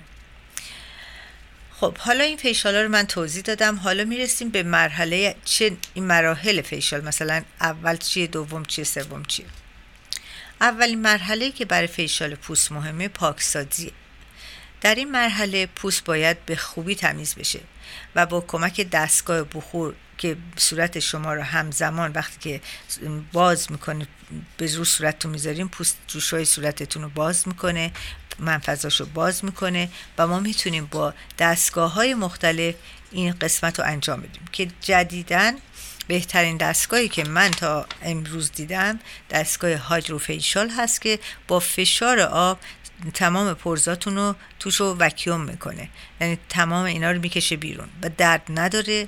خب 1.79 1.97
حالا 1.97 2.23
این 2.23 2.37
facial 2.37 2.75
رو 2.75 2.89
من 2.89 3.03
توضیح 3.07 3.43
دادم. 3.43 3.75
حالا 3.75 4.03
می‌رسیم 4.03 4.49
به 4.49 4.63
مرحله 4.63 5.35
چه 5.45 5.77
این 5.93 6.05
مراحل 6.05 6.61
facial 6.61 7.01
مثلا 7.01 7.43
اول 7.61 7.97
چیه 7.97 8.27
دوم 8.27 8.65
چیه 8.65 8.83
سوم 8.85 9.23
چیه؟ 9.23 9.45
اولین 10.61 11.01
مرحله 11.01 11.51
که 11.51 11.65
برای 11.65 11.87
فیشال 11.87 12.35
پوست 12.35 12.71
مهمه 12.71 13.07
پاکسازیه 13.07 13.91
در 14.81 14.95
این 14.95 15.11
مرحله 15.11 15.65
پوست 15.65 16.03
باید 16.03 16.45
به 16.45 16.55
خوبی 16.55 16.95
تمیز 16.95 17.35
بشه 17.35 17.59
و 18.15 18.25
با 18.25 18.41
کمک 18.41 18.89
دستگاه 18.89 19.43
بخور 19.43 19.93
که 20.17 20.37
صورت 20.57 20.99
شما 20.99 21.33
رو 21.33 21.41
همزمان 21.41 22.11
وقتی 22.11 22.37
که 22.39 22.61
باز 23.31 23.71
می‌کنه 23.71 24.07
به 24.57 24.75
رو 24.75 24.85
صورتتون 24.85 25.31
می‌ذاریم 25.31 25.67
پوست 25.67 25.97
جوشای 26.07 26.45
صورتتون 26.45 27.03
رو 27.03 27.09
باز 27.09 27.47
می‌کنه. 27.47 27.91
منفذاش 28.39 28.99
رو 28.99 29.05
باز 29.05 29.45
می‌کنه 29.45 29.89
و 30.17 30.27
ما 30.27 30.39
می‌تونیم 30.39 30.85
با 30.85 31.13
دستگاه 31.39 31.93
های 31.93 32.13
مختلف 32.13 32.75
این 33.11 33.33
قسمت 33.41 33.79
رو 33.79 33.85
انجام 33.85 34.21
بدیم 34.21 34.41
که 34.51 34.67
جدیدن 34.81 35.53
بهترین 36.07 36.57
دستگاهی 36.57 37.09
که 37.09 37.23
من 37.23 37.51
تا 37.51 37.85
امروز 38.01 38.51
دیدم 38.51 38.99
دستگاه 39.29 39.75
هایدروفیشال 39.75 40.69
هست 40.69 41.01
که 41.01 41.19
با 41.47 41.59
فشار 41.59 42.19
آب 42.19 42.59
تمام 43.13 43.53
پرزاتون 43.53 44.15
رو 44.15 44.35
توش 44.59 44.75
رو 44.75 44.95
وکیوم 44.99 45.41
می‌کنه. 45.41 45.89
یعنی 46.21 46.37
تمام 46.49 46.85
اینا 46.85 47.11
رو 47.11 47.21
می‌کشه 47.21 47.57
بیرون 47.57 47.89
و 48.03 48.09
درد 48.17 48.41
نداره 48.49 49.07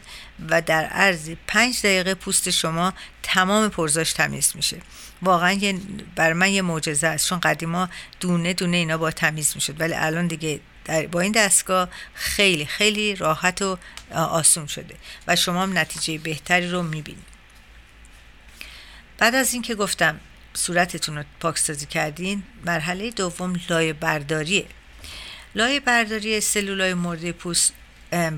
و 0.49 0.61
در 0.61 0.85
عرض 0.85 1.29
پنج 1.47 1.79
دقیقه 1.79 2.13
پوست 2.13 2.49
شما 2.49 2.93
تمام 3.23 3.69
پرزاش 3.69 4.13
تمیز 4.13 4.51
میشه. 4.55 4.81
واقعا 5.21 5.51
یه 5.51 5.79
بر 6.15 6.33
من 6.33 6.49
یه 6.49 6.61
معجزه 6.61 7.07
است. 7.07 7.29
چون 7.29 7.39
قدیما 7.39 7.89
دونه 8.19 8.53
دونه 8.53 8.77
اینا 8.77 8.97
با 8.97 9.11
تمیز 9.11 9.51
می‌شد. 9.55 9.81
ولی 9.81 9.93
الان 9.93 10.27
دیگه 10.27 10.59
با 11.11 11.19
این 11.19 11.31
دستگاه 11.31 11.89
خیلی 12.13 12.65
خیلی 12.65 13.15
راحت 13.15 13.61
و 13.61 13.77
آسون 14.13 14.67
شده 14.67 14.95
و 15.27 15.35
شما 15.35 15.63
هم 15.63 15.77
نتیجه 15.77 16.17
بهتری 16.17 16.69
رو 16.69 16.83
می‌بینید. 16.83 17.31
بعد 19.17 19.35
از 19.35 19.53
اینکه 19.53 19.75
گفتم 19.75 20.19
صورتتون 20.53 21.17
رو 21.17 21.23
پاکسازی 21.39 21.85
کردین 21.85 22.43
مرحله 22.65 23.11
دوم 23.11 23.55
لایه 23.69 23.93
برداریه 23.93 24.65
لایه 25.55 25.79
برداری 25.79 26.41
سلولای 26.41 26.93
مرده 26.93 27.31
پوست 27.31 27.73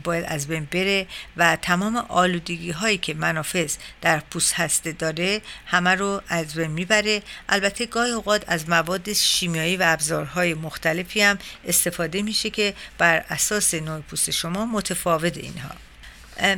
باید 0.03 0.25
از 0.27 0.47
بین 0.47 0.67
بره 0.71 1.07
و 1.37 1.55
تمام 1.55 1.95
آلودگی 1.95 2.71
هایی 2.71 2.97
که 2.97 3.13
منافذ 3.13 3.75
در 4.01 4.19
پوست 4.19 4.53
هسته 4.53 4.91
داره 4.91 5.41
همه 5.65 5.89
رو 5.89 6.21
از 6.27 6.53
بین 6.53 6.71
می‌بره. 6.71 7.21
البته 7.49 7.85
گاهی 7.85 8.11
اوقات 8.11 8.43
از 8.47 8.69
مواد 8.69 9.13
شیمیایی 9.13 9.77
و 9.77 9.83
ابزارهای 9.85 10.53
مختلفی 10.53 11.21
هم 11.21 11.37
استفاده 11.67 12.21
میشه 12.21 12.49
که 12.49 12.73
بر 12.97 13.25
اساس 13.29 13.73
نوع 13.73 13.99
پوست 13.99 14.31
شما 14.31 14.65
متفاوت 14.65 15.37
اینها. 15.37 15.71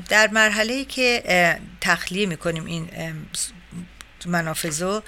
در 0.10 0.28
مرحله 0.28 0.86
که 0.86 1.24
تخلیه 1.82 2.26
می‌کنیم 2.26 2.66
این 2.66 2.90
منافذ 4.28 5.00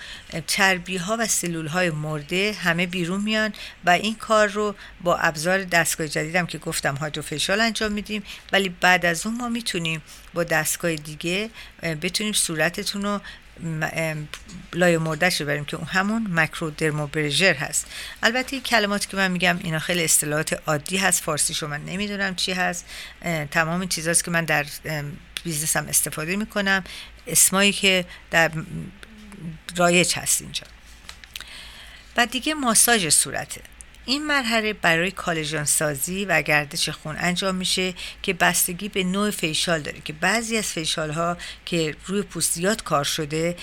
چربی 0.48 0.98
ها 0.98 1.18
و 1.20 1.28
سلول 1.28 1.68
های 1.68 1.90
مرده 1.90 2.54
همه 2.54 2.86
بیرون 2.86 3.22
میان 3.22 3.54
و 3.86 3.90
این 3.90 4.16
کار 4.16 4.48
رو 4.48 4.76
با 5.02 5.18
ابزار 5.18 5.64
دستگاه 5.64 6.08
جدیدم 6.08 6.46
که 6.46 6.58
گفتم 6.58 6.96
هایدروفیشال 6.96 7.62
انجام 7.62 7.92
میدیم 7.92 8.24
ولی 8.52 8.70
بعد 8.70 9.06
از 9.06 9.26
اون 9.26 9.38
ما 9.38 9.50
می‌تونیم 9.50 10.02
با 10.34 10.44
دستگاه 10.44 10.96
دیگه 10.96 11.50
بتونیم 11.84 12.34
صورتتون 12.34 13.04
رو 13.04 13.20
لای 14.74 14.98
مردش 14.98 15.42
رو 15.42 15.48
بریم 15.48 15.66
که 15.66 15.78
اون 15.78 15.88
همون 15.88 16.28
مکرو 16.32 16.70
درموبرژر 16.70 17.54
هست. 17.54 17.88
البته 18.24 18.54
این 18.54 18.64
کلماتی 18.64 19.08
که 19.08 19.18
من 19.18 19.32
میگم 19.32 19.60
اینا 19.64 19.80
خیلی 19.80 20.04
اصطلاحات 20.04 20.62
عادی 20.68 20.98
هست 20.98 21.24
فارسی 21.24 21.54
شما 21.54 21.70
من 21.70 21.86
نمی‌دونم 21.86 22.36
چی 22.36 22.52
هست. 22.52 22.86
تمام 23.52 23.80
این 23.80 23.90
چیزاست 23.90 24.24
که 24.24 24.32
من 24.32 24.46
در 24.46 24.66
بیزنسم 25.44 25.86
استفاده 25.88 26.36
می‌کنم. 26.36 26.84
اسمایی 27.28 27.72
که 27.72 28.06
در 28.32 28.52
رایج 29.76 30.14
هست 30.16 30.42
اینجا. 30.42 30.64
و 32.18 32.26
دیگه 32.26 32.54
ماساژ 32.54 33.10
صورته 33.10 33.62
این 34.06 34.28
مرحله 34.28 34.74
برای 34.74 35.12
کالژان 35.12 35.66
سازی 35.66 36.26
و 36.26 36.42
گردش 36.42 36.90
خون 36.90 37.16
انجام 37.20 37.56
میشه 37.56 37.94
که 38.22 38.34
بستگی 38.34 38.90
به 38.90 39.04
نوع 39.04 39.32
فیشال 39.32 39.82
داره 39.82 40.02
که 40.06 40.14
بعضی 40.14 40.58
از 40.58 40.66
فیشال 40.66 41.12
ها 41.12 41.38
که 41.66 41.96
روی 42.06 42.22
پوست 42.22 42.54
زیاد 42.54 42.84
کار 42.84 43.04
شده 43.04 43.56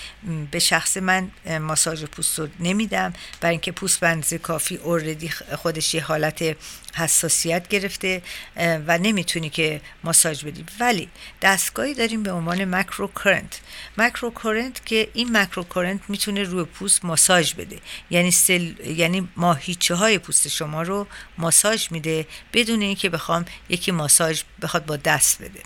به 0.51 0.59
شخص 0.59 0.97
من 0.97 1.31
ماساژ 1.61 2.03
پوست 2.03 2.39
رو 2.39 2.47
نمیدم. 2.59 3.13
برای 3.41 3.51
اینکه 3.51 3.71
پوست 3.71 3.99
بنز 3.99 4.33
کافی 4.33 4.75
اوردی 4.75 5.29
خودش 5.29 5.93
یه 5.93 6.03
حالت 6.03 6.57
حساسیت 6.95 7.67
گرفته 7.67 8.21
و 8.57 8.97
نمی‌تونی 8.97 9.49
که 9.49 9.81
ماساژ 10.03 10.43
بدی. 10.43 10.65
ولی 10.79 11.09
دستگاهی 11.41 11.93
داریم 11.93 12.23
به 12.23 12.31
عنوان 12.31 12.65
مکرو 12.75 13.07
کرنت 13.07 13.61
مکرو 13.97 14.31
کرنت 14.43 14.85
که 14.85 15.09
این 15.13 15.37
مکرو 15.37 15.63
کرنت 15.63 16.01
می‌تونه 16.07 16.43
روی 16.43 16.63
پوست 16.63 17.05
ماساژ 17.05 17.53
بده. 17.53 17.79
یعنی 18.09 18.31
سل... 18.31 18.73
یعنی 18.85 19.29
ماهیچه 19.35 19.95
های 19.95 20.19
پوست 20.19 20.47
شما 20.47 20.81
رو 20.81 21.07
ماساژ 21.37 21.91
میده 21.91 22.27
بدون 22.53 22.81
اینکه 22.81 23.09
بخوام 23.09 23.45
یکی 23.69 23.91
ماساژ 23.91 24.41
بخواد 24.61 24.85
با 24.85 24.97
دست 24.97 25.41
بده. 25.41 25.59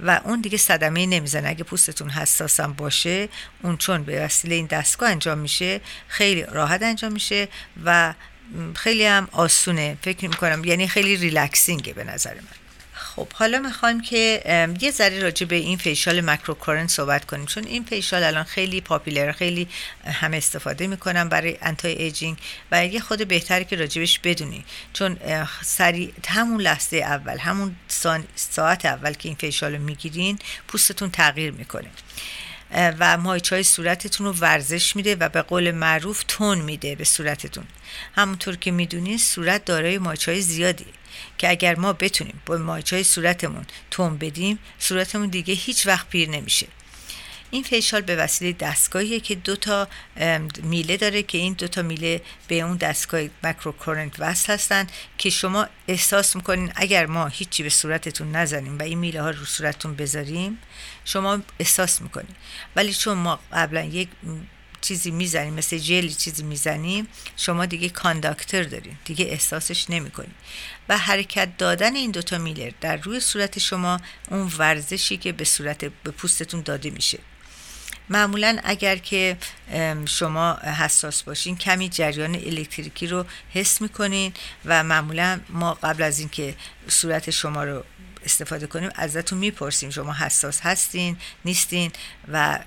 و 0.00 0.20
اون 0.24 0.40
دیگه 0.40 0.58
صدمه 0.58 1.06
نمی‌زنه. 1.06 1.48
اگه 1.48 1.64
پوستتون 1.64 2.10
حساسم 2.10 2.72
باشه 2.72 3.28
اون 3.62 3.76
چون 3.76 4.02
به 4.02 4.24
وسیله 4.24 4.54
این 4.54 4.66
دستگاه 4.66 5.10
انجام 5.10 5.38
میشه 5.38 5.80
خیلی 6.08 6.42
راحت 6.42 6.82
انجام 6.82 7.12
میشه 7.12 7.48
و 7.84 8.14
خیلی 8.74 9.06
هم 9.06 9.28
آسونه 9.32 9.96
فکر 10.02 10.28
می‌کنم. 10.28 10.64
یعنی 10.64 10.88
خیلی 10.88 11.16
relaxing 11.16 11.84
ه 11.84 11.92
به 11.92 12.04
نظر 12.04 12.34
من. 12.34 12.42
خب 12.94 13.32
حالا 13.32 13.58
می‌خوایم 13.58 14.00
که 14.00 14.42
یه 14.80 14.90
ذره 14.90 15.22
راجع 15.22 15.46
به 15.46 15.56
این 15.56 15.78
facial 15.78 16.20
microcurrent 16.20 16.90
صحبت 16.90 17.24
کنیم. 17.24 17.46
چون 17.46 17.64
این 17.64 17.84
facial 17.84 18.22
الان 18.22 18.44
خیلی 18.44 18.80
popular 18.80 19.32
خیلی 19.32 19.68
همه 20.04 20.36
استفاده 20.36 20.86
می‌کنن 20.86 21.28
برای 21.28 21.58
anti-aging 21.62 22.36
و 22.72 22.86
یه 22.86 23.00
خورده 23.00 23.28
بهتره 23.28 23.64
که 23.64 23.76
راجبش 23.76 24.18
بدونی. 24.18 24.64
چون 24.92 25.18
سریع 25.62 26.12
همون 26.28 26.60
لحظه 26.60 26.96
اول 26.96 27.38
همون 27.38 27.76
ساعت 28.36 28.86
اول 28.86 29.12
که 29.12 29.28
این 29.28 29.36
فیشال 29.36 29.74
رو 29.74 29.82
می‌گیرین 29.82 30.38
پوستتون 30.68 31.10
تغییر 31.10 31.50
می‌کنه. 31.50 31.90
و 32.74 33.16
مایچ 33.16 33.52
های 33.52 33.62
صورتتون 33.62 34.26
رو 34.26 34.32
ورزش 34.32 34.96
میده 34.96 35.16
و 35.16 35.28
به 35.28 35.42
قول 35.42 35.70
معروف 35.70 36.24
تون 36.28 36.58
میده 36.58 36.94
به 36.94 37.04
صورتتون. 37.04 37.64
همونطور 38.14 38.56
که 38.56 38.70
می‌دونید 38.70 39.20
صورت 39.20 39.64
دارای 39.64 39.98
مایچ 39.98 40.28
های 40.28 40.40
زیادی 40.40 40.86
که 41.38 41.50
اگر 41.50 41.74
ما 41.76 41.92
بتونیم 41.92 42.42
با 42.46 42.56
مایچ 42.56 42.92
های 42.92 43.04
صورتمون 43.04 43.66
تون 43.90 44.18
بدیم 44.18 44.58
صورتمون 44.78 45.28
دیگه 45.28 45.54
هیچ 45.54 45.86
وقت 45.86 46.08
پیر 46.08 46.28
نمیشه. 46.28 46.66
این 47.54 47.62
فیشال 47.62 48.00
به 48.00 48.16
وسیله 48.16 48.52
دستگاهیه 48.52 49.20
که 49.20 49.34
دو 49.34 49.56
تا 49.56 49.88
میله 50.62 50.96
داره 50.96 51.22
که 51.22 51.38
این 51.38 51.52
دو 51.52 51.68
تا 51.68 51.82
میله 51.82 52.22
به 52.48 52.60
اون 52.60 52.76
دستگاه 52.76 53.20
مکروکورنت 53.42 54.12
وصل 54.18 54.52
هستن 54.52 54.86
که 55.18 55.30
شما 55.30 55.66
احساس 55.88 56.36
می‌کنین 56.36 56.72
اگر 56.76 57.06
ما 57.06 57.26
هیچی 57.26 57.62
به 57.62 57.68
صورتتون 57.68 58.36
نزنیم 58.36 58.78
و 58.78 58.82
این 58.82 58.98
میله 58.98 59.22
ها 59.22 59.30
رو 59.30 59.44
صورتتون 59.44 59.96
بذاریم 59.96 60.58
شما 61.04 61.38
احساس 61.58 62.02
می‌کنین. 62.02 62.34
ولی 62.76 62.94
چون 62.94 63.18
ما 63.18 63.40
قبلا 63.52 63.82
یک 63.82 64.08
چیزی 64.80 65.10
می‌زنیم 65.10 65.54
مثل 65.54 65.78
جلی 65.78 66.14
چیزی 66.14 66.42
می‌زنیم 66.42 67.08
شما 67.36 67.66
دیگه 67.66 67.88
کانداکتر 67.88 68.62
دارین 68.62 68.96
دیگه 69.04 69.24
احساسش 69.24 69.90
نمی‌کنین. 69.90 70.34
و 70.88 70.98
حرکت 70.98 71.56
دادن 71.58 71.96
این 71.96 72.10
دوتا 72.10 72.38
میلر 72.38 72.70
در 72.80 72.96
روی 72.96 73.20
صورت 73.20 73.58
شما 73.58 74.00
اون 74.30 74.52
ورزشی 74.58 75.16
که 75.16 75.32
به 75.32 75.44
صورت 75.44 75.84
به 75.84 76.10
پوستتون 76.10 76.60
داده 76.60 76.90
میشه. 76.90 77.18
معمولا 78.08 78.58
اگر 78.64 78.96
که 78.96 79.36
شما 80.06 80.54
حساس 80.54 81.22
باشین 81.22 81.56
کمی 81.56 81.88
جریان 81.88 82.34
الکتریکی 82.34 83.06
رو 83.06 83.24
حس 83.52 83.80
می‌کنین 83.80 84.32
و 84.64 84.84
معمولا 84.84 85.40
ما 85.48 85.74
قبل 85.74 86.02
از 86.02 86.18
اینکه 86.18 86.54
صورت 86.88 87.30
شما 87.30 87.64
رو 87.64 87.84
استفاده 88.24 88.66
کنیم 88.66 88.90
ازتون 88.94 89.38
می‌پرسیم 89.38 89.90
شما 89.90 90.12
حساس 90.12 90.60
هستین 90.60 91.16
نیستین 91.44 91.92
و 92.32 92.58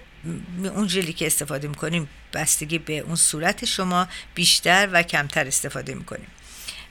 اون 0.63 0.87
جلی 0.87 1.13
که 1.13 1.27
استفاده 1.27 1.67
می‌کنیم 1.67 2.09
بستگی 2.33 2.77
به 2.77 2.99
اون 2.99 3.15
صورت 3.15 3.65
شما 3.65 4.07
بیشتر 4.35 4.89
و 4.91 5.03
کمتر 5.03 5.47
استفاده 5.47 5.93
می‌کنیم. 5.93 6.27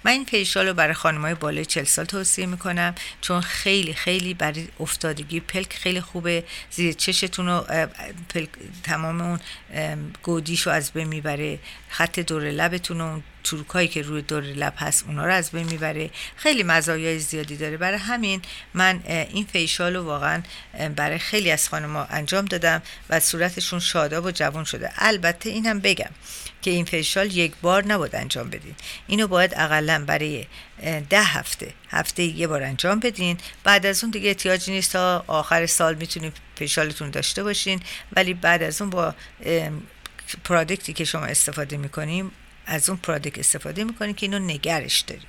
من 0.04 0.12
این 0.12 0.24
فیشال 0.24 0.66
رو 0.66 0.74
برای 0.74 0.94
های 0.94 1.34
بالای 1.34 1.64
40 1.64 1.84
سال 1.84 2.04
توصیه 2.04 2.46
می‌کنم 2.46 2.94
چون 3.20 3.40
خیلی 3.40 3.94
خیلی 3.94 4.34
برای 4.34 4.68
افتادگی 4.80 5.40
پلک 5.40 5.72
خیلی 5.72 6.00
خوبه. 6.00 6.44
زیر 6.70 6.92
چشتون 6.92 7.46
رو 7.46 7.66
تمام 8.82 9.20
اون 9.20 9.40
گودیش 10.22 10.66
رو 10.66 10.72
از 10.72 10.92
بین 10.92 11.08
می‌بره. 11.08 11.58
خط 11.88 12.20
دور 12.20 12.42
لبتون 12.42 13.00
و 13.00 13.20
چروکایی 13.42 13.88
که 13.88 14.02
روی 14.02 14.22
دور 14.22 14.42
لب 14.42 14.74
هست 14.76 15.04
اونا 15.06 15.26
رو 15.26 15.32
از 15.32 15.50
بین 15.50 15.66
می‌بره. 15.66 16.10
خیلی 16.36 16.62
مزایای 16.62 17.18
زیادی 17.18 17.56
داره. 17.56 17.76
برای 17.76 17.98
همین 17.98 18.42
من 18.74 19.00
این 19.06 19.46
فیشال 19.52 19.96
رو 19.96 20.02
واقعا 20.02 20.42
برای 20.96 21.18
خیلی 21.18 21.50
از 21.50 21.68
خانم‌ها 21.68 22.04
انجام 22.04 22.44
دادم 22.44 22.82
و 23.10 23.20
صورتشون 23.20 23.80
شاداب 23.80 24.24
و 24.24 24.30
جوان 24.30 24.64
شده. 24.64 24.90
البته 24.96 25.50
اینم 25.50 25.80
بگم 25.80 26.10
که 26.66 26.72
این 26.72 26.84
فیشال 26.84 27.36
یک 27.36 27.52
بار 27.62 27.84
نباید 27.84 28.16
انجام 28.16 28.50
بدین. 28.50 28.74
اینو 29.06 29.26
باید 29.26 29.54
اقلا 29.56 30.04
برای 30.06 30.46
ده 31.10 31.22
هفته 31.22 31.74
هفته 31.90 32.22
یه 32.22 32.46
بار 32.46 32.62
انجام 32.62 33.00
بدین. 33.00 33.38
بعد 33.64 33.86
از 33.86 34.04
اون 34.04 34.10
دیگه 34.10 34.28
احتیاجی 34.28 34.72
نیست 34.72 34.92
تا 34.92 35.24
آخر 35.26 35.66
سال 35.66 35.94
می‌تونید 35.94 36.32
فیشالتون 36.54 37.10
داشته 37.10 37.42
باشین. 37.42 37.80
ولی 38.12 38.34
بعد 38.34 38.62
از 38.62 38.80
اون 38.80 38.90
با 38.90 39.14
پرادکتی 40.44 40.92
که 40.92 41.04
شما 41.04 41.24
استفاده 41.24 41.76
می‌کنیم 41.76 42.32
از 42.66 42.88
اون 42.88 42.98
پرادکت 42.98 43.38
استفاده 43.38 43.84
می‌کنیم 43.84 44.14
که 44.14 44.26
اینو 44.26 44.38
نگرش 44.38 45.00
داریم 45.00 45.26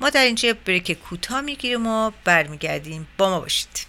ما 0.00 0.10
در 0.10 0.24
اینجا 0.24 0.54
بریک 0.64 0.92
کوتاه 0.92 1.40
می‌گیریم 1.40 1.86
و 1.86 2.10
برمیگردیم. 2.24 3.08
با 3.18 3.30
ما 3.30 3.40
باشید. 3.40 3.86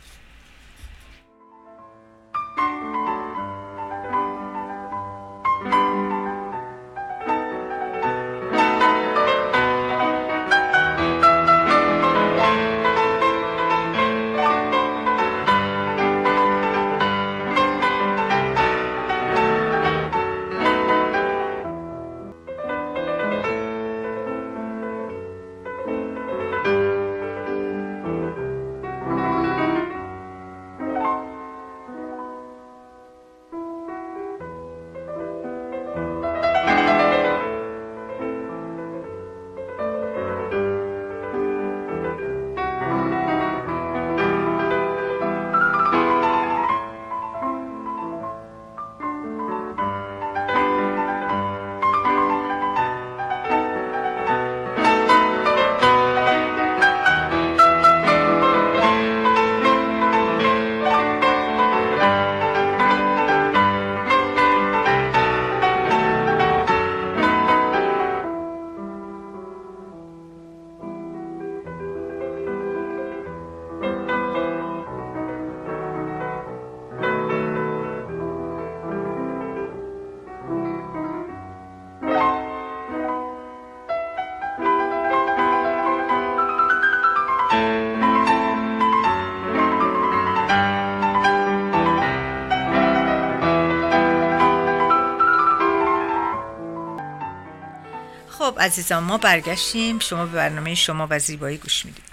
عزیزان 98.60 99.04
ما 99.04 99.18
برگشتیم. 99.18 100.00
شما 100.00 100.26
به 100.26 100.32
برنامه 100.32 100.76
شما 100.76 101.08
و 101.10 101.20
زیبایی 101.20 101.58
گوش 101.58 101.86
می‌دید. 101.86 102.04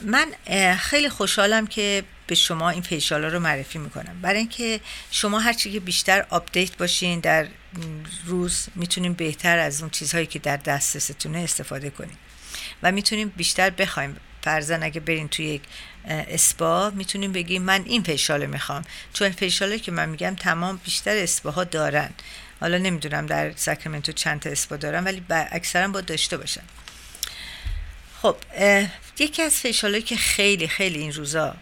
من 0.00 0.26
خیلی 0.76 1.08
خوشحالم 1.08 1.66
که 1.66 2.04
به 2.26 2.34
شما 2.34 2.70
این 2.70 2.82
facial 2.82 3.21
ا 3.21 3.28
رو 3.28 3.40
معرفی 3.40 3.78
می‌کنم. 3.78 4.20
برای 4.22 4.38
اینکه 4.38 4.80
شما 5.10 5.38
هرچی 5.38 5.72
که 5.72 5.80
بیشتر 5.80 6.26
update 6.30 6.76
باشین 6.76 7.20
در 7.20 7.46
روز 8.26 8.66
می‌تونیم 8.74 9.12
بهتر 9.12 9.58
از 9.58 9.80
اون 9.80 9.90
چیزهایی 9.90 10.26
که 10.26 10.38
در 10.38 10.56
دسترستونه 10.56 11.38
استفاده 11.38 11.90
کنیم. 11.90 12.18
و 12.82 12.92
می‌تونیم 12.92 13.28
بیشتر 13.36 13.70
بخوایم. 13.70 14.16
فرضا 14.42 14.82
اگه 14.82 15.00
برین 15.00 15.28
توی 15.28 15.46
یک 15.46 15.62
اسپا 16.08 16.90
می‌تونیم 16.90 17.32
بگیم 17.32 17.62
من 17.62 17.82
این 17.84 18.02
facial 18.02 18.46
می‌خوام. 18.46 18.84
چون 19.12 19.30
facial 19.30 19.71
ی 19.71 19.78
که 19.78 19.92
من 19.92 20.08
میگم 20.08 20.34
تمام 20.34 20.80
بیشتر 20.84 21.16
اسپاها 21.16 21.64
دارن. 21.64 22.10
حالا 22.64 22.78
نمی‌دونم 22.78 23.26
در 23.26 23.52
ساکرامنتو 23.56 24.12
چند 24.12 24.40
تا 24.40 24.50
اسپا 24.50 24.76
دارم 24.76 25.04
ولی 25.04 25.22
اکثرا 25.30 25.88
با 25.88 26.00
داشته 26.00 26.36
باشن. 26.36 26.62
خب 28.22 28.36
یکی 29.18 29.42
از 29.42 29.54
فیشال 29.54 30.00
که 30.00 30.16
خیلی 30.16 30.68
خیلی 30.68 30.98
این 30.98 31.12
روزا 31.12 31.56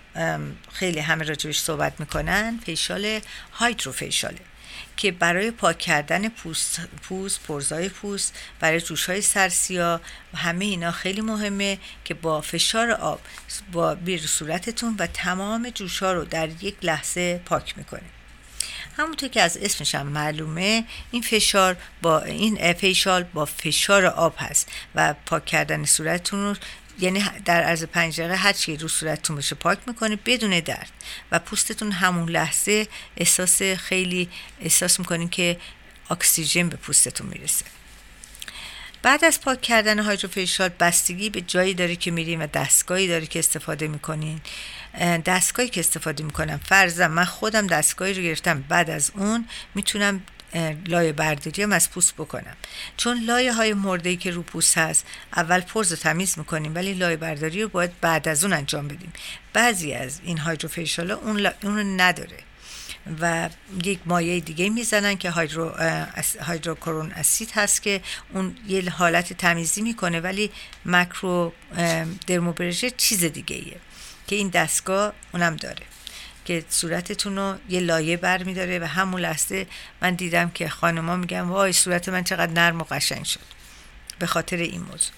خیلی 0.73 0.99
همه 1.01 1.25
راجبش 1.25 1.61
صحبت 1.61 2.01
می‌کنن 2.01 2.61
فیشال 2.67 3.21
هایدرو 3.53 3.93
فیشاله 3.93 4.38
که 4.97 5.12
برای 5.12 5.51
پاک 5.51 5.79
کردن 5.79 6.29
پوست، 6.29 6.81
پوست 7.03 7.43
پرزای 7.43 7.88
پوست 7.88 8.38
برای 8.61 8.81
جوش 8.81 9.07
های 9.07 9.21
سرسیا 9.21 10.01
همه 10.35 10.65
اینا 10.65 10.93
خیلی 10.93 11.21
مهمه 11.21 11.79
که 12.05 12.15
با 12.15 12.41
فشار 12.41 12.91
آب 12.91 13.21
با 13.73 13.95
بیر 13.95 14.27
صورتتون 14.27 14.97
و 14.99 15.07
تمام 15.07 15.71
جوش 15.71 16.03
ها 16.03 16.12
رو 16.12 16.25
در 16.25 16.49
یک 16.49 16.77
لحظه 16.83 17.41
پاک 17.45 17.79
می‌کنه. 17.79 18.21
همونطور 18.96 19.28
که 19.28 19.42
از 19.42 19.57
اسمش 19.57 19.94
هم 19.94 20.07
معلومه 20.07 20.85
این 21.11 21.22
فشار 21.22 21.76
با 22.02 22.20
این 22.20 22.72
فیشال 22.72 23.22
با 23.22 23.44
فشار 23.44 24.07
آب 24.07 24.35
هست 24.38 24.68
و 24.94 25.14
پاک 25.26 25.44
کردن 25.44 25.85
صورتتون 25.85 26.40
رو 26.44 26.57
یعنی 26.98 27.24
در 27.44 27.62
عرض 27.62 27.85
پنج 27.85 28.20
دقیقه 28.20 28.37
هر 28.37 28.52
چی 28.52 28.76
رو 28.76 28.88
صورتتون 28.88 29.37
بشه 29.37 29.55
پاک 29.55 29.78
می‌کنه 29.87 30.16
بدون 30.16 30.61
درد 30.61 30.90
و 31.33 31.38
پوستتون 31.38 31.92
همون 31.92 32.28
لحظه 32.28 32.88
احساس 33.16 33.62
خیلی 33.62 34.28
احساس 34.61 34.98
می‌کنین 34.98 35.28
که 35.28 35.57
اکسیژن 36.11 36.68
به 36.68 36.76
پوستتون 36.76 37.26
می‌رسه. 37.26 37.64
بعد 39.02 39.24
از 39.24 39.40
پاک 39.40 39.62
کردن 39.62 39.98
هایدروفیشال 39.98 40.70
بستگی 40.81 41.31
به 41.31 41.40
جایی 41.40 41.74
داره 41.74 41.96
که 41.96 42.11
میریم 42.11 42.40
و 42.40 42.46
دستگاهی 42.46 43.09
داره 43.09 43.26
که 43.26 43.38
استفاده 43.38 43.88
می‌کنین. 43.88 44.40
دستگاهی 45.00 45.68
که 45.68 45.81
استفاده 45.81 46.24
می‌کنم. 46.24 46.61
فرضم 46.64 47.07
من 47.11 47.24
خودم 47.24 47.66
دستگاهی 47.66 48.14
رو 48.14 48.22
گرفتم. 48.22 48.64
بعد 48.68 48.90
از 48.90 49.12
اون 49.14 49.48
می‌تونم 49.74 50.22
لایه 50.87 51.12
برداری 51.12 51.62
هم 51.62 51.72
از 51.72 51.90
پوست 51.90 52.14
بکنم. 52.14 52.57
چون 52.96 53.24
لایه 53.24 53.52
های 53.52 53.74
مرده 53.74 54.16
که 54.16 54.31
رو 54.31 54.42
پوست 54.42 54.78
هست 54.78 55.07
اول 55.37 55.61
پرز 55.61 55.90
رو 55.90 55.96
تمیز 55.96 56.38
می‌کنیم 56.38 56.74
ولی 56.74 56.94
لایه 56.94 57.16
برداری 57.16 57.62
رو 57.62 57.68
باید 57.68 58.00
بعد 58.00 58.28
از 58.28 58.44
اون 58.44 58.52
انجام 58.52 58.88
بدیم. 58.88 59.12
بعضی 59.52 59.92
از 59.92 60.20
این 60.24 60.38
هایدروفیشال 60.38 61.11
ها 61.11 61.16
اون, 61.16 61.46
اون 61.62 61.76
رو 61.76 61.83
نداره. 61.83 62.38
و 63.20 63.48
یک 63.85 63.98
مایه 64.07 64.40
دیگه 64.40 64.70
می‌زنن 64.70 65.16
که 65.16 65.31
هایدرو 65.31 65.74
هایدروکرون 66.40 67.12
اسید 67.12 67.50
هست 67.55 67.83
که 67.83 68.00
اون 68.35 68.57
یه 68.68 68.90
حالت 68.90 69.33
تمیزی 69.33 69.83
می‌کنه 69.83 70.20
ولی 70.20 70.50
مکرو 70.87 71.52
درموبرژه 72.26 72.90
چیز 72.90 73.24
دیگه 73.24 73.57
ایه 73.57 73.76
که 74.33 74.37
این 74.37 74.49
دستگاه 74.49 75.12
اونم 75.33 75.57
داره 75.57 75.83
که 76.45 76.64
صورتتون 76.68 77.37
رو 77.37 77.55
یه 77.68 77.81
لایه 77.81 78.16
بر 78.16 78.42
میداره 78.42 78.79
و 78.79 78.85
همون 78.85 79.21
لحظه 79.21 79.66
من 80.03 80.14
دیدم 80.14 80.51
که 80.51 80.68
خانما 80.68 81.16
میگن 81.16 81.40
وای 81.40 81.73
صورت 81.73 82.09
من 82.09 82.25
چقدر 82.25 82.53
نرم 82.53 82.81
و 82.81 82.85
قشنگ 82.85 83.25
شد. 83.25 83.40
به 84.18 84.27
خاطر 84.27 84.57
این 84.57 84.81
موضوع. 84.81 85.12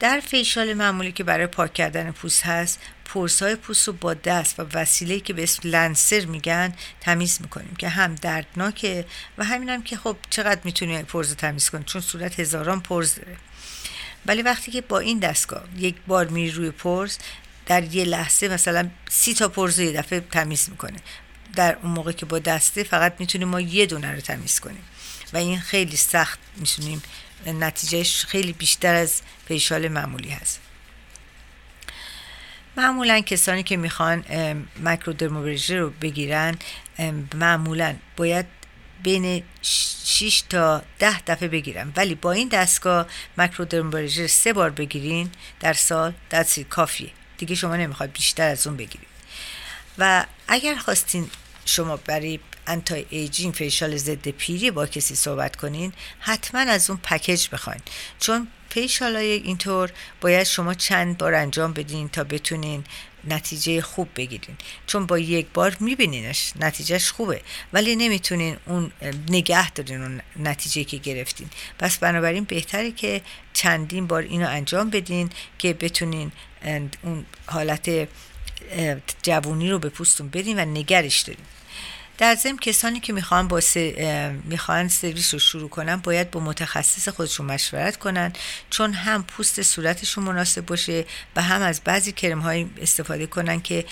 در 0.00 0.20
فیشال 0.20 0.74
معمولی 0.74 1.12
که 1.12 1.24
برای 1.24 1.46
پاک 1.46 1.74
کردن 1.74 2.10
پوست 2.10 2.42
هست 2.42 2.80
پرس 3.04 3.42
های 3.42 3.56
پوست 3.56 3.88
رو 3.88 3.92
با 3.92 4.14
دست 4.14 4.60
و 4.60 4.66
وسیله 4.74 5.20
که 5.20 5.32
به 5.32 5.42
اسم 5.42 5.68
لنسر 5.68 6.24
میگن 6.24 6.74
تمیز 7.00 7.38
می‌کنیم 7.40 7.76
که 7.78 7.88
هم 7.88 8.14
دردناکه 8.14 9.04
و 9.38 9.44
همینم 9.44 9.82
که 9.82 9.96
خب 9.96 10.16
چقدر 10.30 10.60
می‌تونی 10.64 11.02
پرز 11.02 11.28
رو 11.28 11.34
تمیز 11.34 11.70
کنی؟ 11.70 11.84
چون 11.84 12.00
صورت 12.00 12.40
هزاران 12.40 12.80
پرز 12.80 13.14
داره. 13.14 13.36
ولی 14.26 14.42
وقتی 14.42 14.70
که 14.70 14.80
با 14.80 14.98
این 14.98 15.18
دستگاه 15.18 15.64
یک 15.78 15.96
بار 16.06 16.26
میری 16.26 16.50
روی 16.50 16.70
پرز 16.70 17.18
در 17.66 17.94
یه 17.94 18.04
لحظه 18.04 18.48
مثلا 18.48 18.90
سی 19.10 19.34
تا 19.34 19.48
پرز 19.48 19.78
یه 19.78 19.92
دفعه 19.92 20.20
تمیز 20.20 20.70
می‌کنه. 20.70 20.96
در 21.56 21.76
اون 21.82 21.92
موقع 21.92 22.12
که 22.12 22.26
با 22.26 22.38
دسته 22.38 22.82
فقط 22.82 23.14
می‌تونیم 23.18 23.48
ما 23.48 23.60
یه 23.60 23.86
دونه 23.86 24.12
رو 24.12 24.20
تمیز 24.20 24.60
کنیم. 24.60 24.82
و 25.32 25.36
این 25.36 25.60
خیلی 25.60 25.96
سخت 25.96 26.38
می‌تونیم 26.56 27.02
نتیجهش 27.46 28.24
خیلی 28.24 28.52
بیشتر 28.52 28.94
از 28.94 29.22
پیشال 29.48 29.88
معمولی 29.88 30.30
هست. 30.30 30.60
معمولا 32.76 33.20
کسانی 33.20 33.62
که 33.62 33.76
می‌خوان 33.76 34.24
مکرودرموبرژی 34.82 35.76
رو 35.76 35.90
بگیرن 35.90 36.58
معمولا 37.34 37.96
باید 38.16 38.46
بین 39.02 39.42
6 39.62 40.42
تا 40.48 40.82
10 40.98 41.20
دفعه 41.20 41.48
بگیرن. 41.48 41.92
ولی 41.96 42.14
با 42.14 42.32
این 42.32 42.48
دستگاه 42.48 43.06
مکرودرموبرژی 43.38 44.28
سه 44.28 44.52
بار 44.52 44.70
بگیرین 44.70 45.30
در 45.60 45.72
سال 45.72 46.12
دستی 46.30 46.64
کافیه. 46.64 47.10
دیگه 47.42 47.54
شما 47.54 47.76
نمی‌خواد 47.76 48.12
بیشتر 48.12 48.48
از 48.48 48.66
اون 48.66 48.76
بگیرید 48.76 49.08
و 49.98 50.26
اگر 50.48 50.74
خواستین 50.74 51.30
شما 51.64 51.96
برای 51.96 52.40
انتای 52.66 53.06
ایجین 53.10 53.52
فیشال 53.52 53.96
ضد 53.96 54.28
پیری 54.28 54.70
با 54.70 54.86
کسی 54.86 55.14
صحبت 55.14 55.56
کنین 55.56 55.92
حتما 56.18 56.60
از 56.60 56.90
اون 56.90 57.00
پکیج 57.02 57.48
بخواین. 57.52 57.80
چون 58.20 58.48
فیشال 58.70 59.16
های 59.16 59.32
اینطور 59.32 59.90
باید 60.20 60.42
شما 60.42 60.74
چند 60.74 61.18
بار 61.18 61.34
انجام 61.34 61.72
بدین 61.72 62.08
تا 62.08 62.24
بتونین 62.24 62.84
نتیجه 63.24 63.80
خوب 63.80 64.08
بگیرین. 64.16 64.56
چون 64.86 65.06
با 65.06 65.18
یک 65.18 65.46
بار 65.54 65.76
میبینینش 65.80 66.52
نتیجهش 66.60 67.10
خوبه. 67.10 67.42
ولی 67.72 67.96
نمی‌تونین 67.96 68.56
اون 68.66 68.92
نگه 69.28 69.70
دارین 69.70 70.02
اون 70.02 70.20
نتیجه 70.36 70.84
که 70.84 70.96
گرفتین. 70.96 71.48
پس 71.78 71.98
بنابراین 71.98 72.44
بهتره 72.44 72.90
که 72.90 73.20
چندین 73.52 74.06
بار 74.06 74.22
اینو 74.22 74.48
انجام 74.48 74.90
بدین 74.90 75.30
که 75.58 75.72
بتونین 75.72 76.32
اون 77.02 77.26
حالت 77.46 78.08
جوونی 79.22 79.70
رو 79.70 79.78
به 79.78 79.88
پوستون 79.88 80.28
بدین 80.28 80.58
و 80.58 80.64
نگرش 80.64 81.20
دارین. 81.20 81.44
در 82.22 82.34
ضمن 82.34 82.56
کسانی 82.56 83.00
که 83.00 83.12
می‌خوان 83.12 83.48
با 83.48 83.60
می‌خوان 84.44 84.88
سرویس 84.88 85.34
رو 85.34 85.40
شروع 85.40 85.68
کنن 85.68 85.96
باید 85.96 86.30
با 86.30 86.40
متخصص 86.40 87.08
خودشون 87.08 87.46
مشورت 87.46 87.96
کنن 87.96 88.32
چون 88.70 88.92
هم 88.92 89.22
پوست 89.22 89.62
صورتشون 89.62 90.24
مناسب 90.24 90.66
باشه 90.66 91.04
و 91.36 91.42
هم 91.42 91.62
از 91.62 91.80
بعضی 91.84 92.12
کرم 92.12 92.40
های 92.40 92.66
استفاده 92.80 93.26
کنن 93.26 93.60
که 93.60 93.84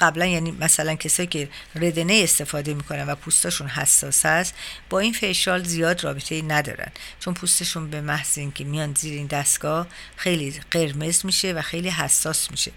قبلا 0.00 0.26
یعنی 0.26 0.50
مثلا 0.50 0.94
کسایی 0.94 1.26
که 1.26 1.48
ردنه 1.74 2.20
استفاده 2.22 2.74
می‌کنن 2.74 3.06
و 3.06 3.14
پوستشون 3.14 3.68
حساس 3.68 4.26
هست 4.26 4.54
با 4.90 4.98
این 4.98 5.12
فیشال 5.12 5.64
زیاد 5.64 6.04
رابطه 6.04 6.34
ای 6.34 6.42
ندارن. 6.42 6.92
چون 7.20 7.34
پوستشون 7.34 7.90
به 7.90 8.00
محض 8.00 8.38
اینکه 8.38 8.64
میان 8.64 8.94
زیر 8.94 9.12
این 9.12 9.26
دستگاه 9.26 9.86
خیلی 10.16 10.60
قرمز 10.70 11.26
میشه 11.26 11.52
و 11.52 11.62
خیلی 11.62 11.88
حساس 11.88 12.50
میشه. 12.50 12.72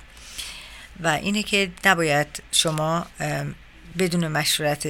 و 1.00 1.08
اینه 1.08 1.44
که 1.44 1.72
نباید 1.86 2.44
شما 2.52 3.08
بدون 3.99 4.27
مشورت 4.27 4.88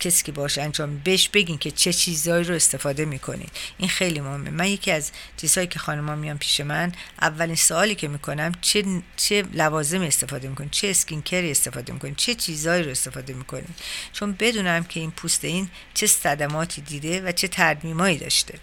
کسی 0.00 0.24
که 0.24 0.32
باشه 0.32 0.62
انجام 0.62 0.98
بهش 0.98 1.28
بگین 1.28 1.58
که 1.58 1.70
چه 1.70 1.92
چیزهایی 1.92 2.44
رو 2.44 2.54
استفاده 2.54 3.04
می‌کنین. 3.04 3.48
این 3.78 3.88
خیلی 3.88 4.20
مهمه. 4.20 4.50
من 4.50 4.66
یکی 4.66 4.90
از 4.90 5.10
چیزهایی 5.36 5.68
که 5.68 5.78
خانم‌ها 5.78 6.16
میان 6.16 6.38
پیش 6.38 6.60
من 6.60 6.92
اولین 7.20 7.56
سوالی 7.56 7.94
که 7.94 8.08
می‌کنم 8.08 8.52
چه 8.60 8.84
چه 9.16 9.44
لوازم 9.52 10.02
استفاده 10.02 10.48
می‌کنین؟ 10.48 10.70
چه 10.70 10.88
اسکین 10.88 11.22
کری 11.22 11.50
استفاده 11.50 11.92
می‌کنین؟ 11.92 12.14
چه 12.14 12.34
چیزهایی 12.34 12.82
رو 12.82 12.90
استفاده 12.90 13.32
می‌کنین؟ 13.32 13.74
چون 14.12 14.32
بدونم 14.32 14.84
که 14.84 15.00
این 15.00 15.10
پوست 15.10 15.44
این 15.44 15.70
چه 15.94 16.06
صدماتی 16.06 16.82
دیده 16.82 17.20
و 17.20 17.32
چه 17.32 17.48
ترمیمایی 17.48 18.18
داشته. 18.18 18.58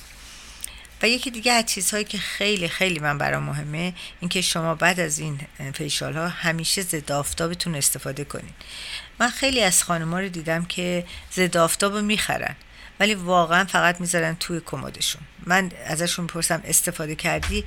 و 1.02 1.08
یکی 1.08 1.32
دیگه 1.32 1.52
از 1.52 1.66
چیزهایی 1.66 2.04
که 2.04 2.18
خیلی 2.18 2.68
خیلی 2.68 3.00
من 3.00 3.18
برام 3.18 3.44
مهمه 3.44 3.94
اینکه 4.20 4.42
شما 4.42 4.76
بعد 4.76 5.00
از 5.00 5.20
این 5.20 5.40
فیشال 5.74 6.14
ها 6.14 6.28
همیشه 6.28 6.82
ضد 6.82 7.12
آفتابتون 7.12 7.76
استفاده 7.76 8.24
کنین. 8.24 8.54
من 9.20 9.30
خیلی 9.30 9.62
از 9.62 9.84
خانم‌ها 9.84 10.20
رو 10.20 10.30
دیدم 10.30 10.66
که 10.66 11.06
ضد 11.34 11.58
آفتاب 11.58 11.98
می‌خرن 11.98 12.56
ولی 13.00 13.16
واقعا 13.16 13.66
فقط 13.66 14.02
می‌ذارن 14.02 14.36
توی 14.40 14.62
کمدشون. 14.66 15.22
من 15.44 15.72
ازشون 15.86 16.28
پرسم 16.28 16.62
استفاده 16.66 17.16
کردی؟ 17.16 17.66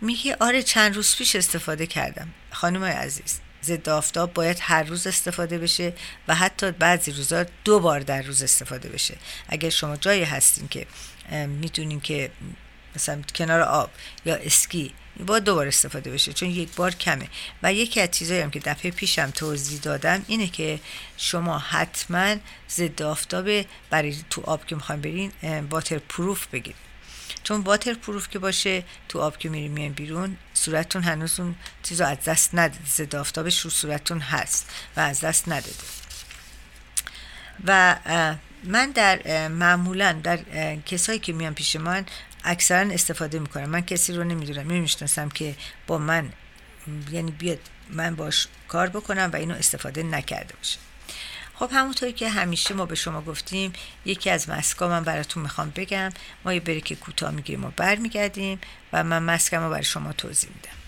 میگه 0.00 0.36
آره 0.40 0.62
چند 0.62 0.96
روز 0.96 1.16
پیش 1.16 1.36
استفاده 1.36 1.86
کردم. 1.86 2.28
خانم 2.50 2.84
عزیز 2.84 3.40
ضد 3.64 3.88
آفتاب 3.88 4.34
باید 4.34 4.58
هر 4.60 4.82
روز 4.82 5.06
استفاده 5.06 5.58
بشه 5.58 5.92
و 6.28 6.34
حتی 6.34 6.70
بعضی 6.70 7.12
روزا 7.12 7.46
دو 7.64 7.80
بار 7.80 8.00
در 8.00 8.22
روز 8.22 8.42
استفاده 8.42 8.88
بشه. 8.88 9.16
اگر 9.48 9.70
شما 9.70 9.96
جایی 9.96 10.24
هستین 10.24 10.68
که 10.68 10.86
می‌دونین 11.46 12.00
که 12.00 12.30
مثلا 12.96 13.22
کنار 13.34 13.60
آب 13.60 13.90
یا 14.24 14.34
اسکی 14.34 14.94
باید 15.20 15.44
دوبار 15.44 15.66
استفاده 15.66 16.10
بشه 16.10 16.32
چون 16.32 16.50
یک 16.50 16.74
بار 16.74 16.94
کمه. 16.94 17.28
و 17.62 17.72
یکی 17.72 18.00
از 18.00 18.10
چیزایی 18.10 18.40
هم 18.40 18.50
که 18.50 18.60
دفعه 18.60 18.90
پیشم 18.90 19.30
توضیح 19.30 19.80
دادم 19.80 20.24
اینه 20.26 20.48
که 20.48 20.80
شما 21.16 21.58
حتما 21.58 22.36
ضد 22.70 23.02
آفتاب 23.02 23.64
برای 23.90 24.16
تو 24.30 24.42
آب 24.44 24.66
که 24.66 24.74
می‌خوایم 24.74 25.00
برین 25.00 25.32
واتر 25.70 25.98
پروف 25.98 26.46
بگیرید. 26.46 26.76
چون 27.44 27.60
واتر 27.60 27.94
پروف 27.94 28.28
که 28.28 28.38
باشه 28.38 28.84
تو 29.08 29.20
آب 29.20 29.38
که 29.38 29.48
میرین 29.48 29.72
میان 29.72 29.92
بیرون 29.92 30.36
صورتتون 30.54 31.02
هنوز 31.02 31.40
اون 31.40 31.54
چیزو 31.82 32.04
از 32.04 32.18
دست 32.26 32.54
نداده. 32.54 32.86
ضد 32.86 33.16
آفتابش 33.16 33.60
رو 33.60 33.70
صورتتون 33.70 34.20
هست 34.20 34.70
و 34.96 35.00
از 35.00 35.20
دست 35.20 35.48
نداده. 35.48 35.74
و 37.66 37.96
من 38.64 38.90
در 38.90 39.48
معمولا 39.48 40.12
در 40.22 40.38
کسایی 40.76 41.18
که 41.18 41.32
میان 41.32 41.54
پیش 41.54 41.76
من 41.76 42.06
اکثرا 42.44 42.90
استفاده 42.92 43.38
می‌کنم. 43.38 43.70
من 43.70 43.80
کسی 43.80 44.12
رو 44.12 44.24
نمی‌دونم 44.24 44.72
نمی‌شناسم 44.72 45.28
که 45.28 45.54
با 45.86 45.98
من 45.98 46.32
یعنی 47.12 47.30
بیاد 47.30 47.58
من 47.90 48.14
باش 48.14 48.48
کار 48.68 48.88
بکنم 48.88 49.30
و 49.32 49.36
اینو 49.36 49.54
استفاده 49.54 50.02
نکرده 50.02 50.54
باشه. 50.54 50.78
خب 51.54 51.70
همونطوری 51.72 52.12
که 52.12 52.28
همیشه 52.28 52.74
ما 52.74 52.86
به 52.86 52.94
شما 52.94 53.22
گفتیم 53.22 53.72
یکی 54.04 54.30
از 54.30 54.48
مسکا 54.48 54.88
من 54.88 55.04
براتون 55.04 55.42
می‌خوام 55.42 55.72
بگم 55.76 56.12
ما 56.44 56.54
یه 56.54 56.60
بریک 56.60 56.92
کوتاه 56.92 57.30
می‌گیریم 57.30 57.64
و 57.64 57.70
برمیگردیم 57.76 58.60
و 58.92 59.04
من 59.04 59.22
مسکم 59.22 59.62
رو 59.62 59.70
برای 59.70 59.84
شما 59.84 60.12
توضیح 60.12 60.50
میدم. 60.54 60.81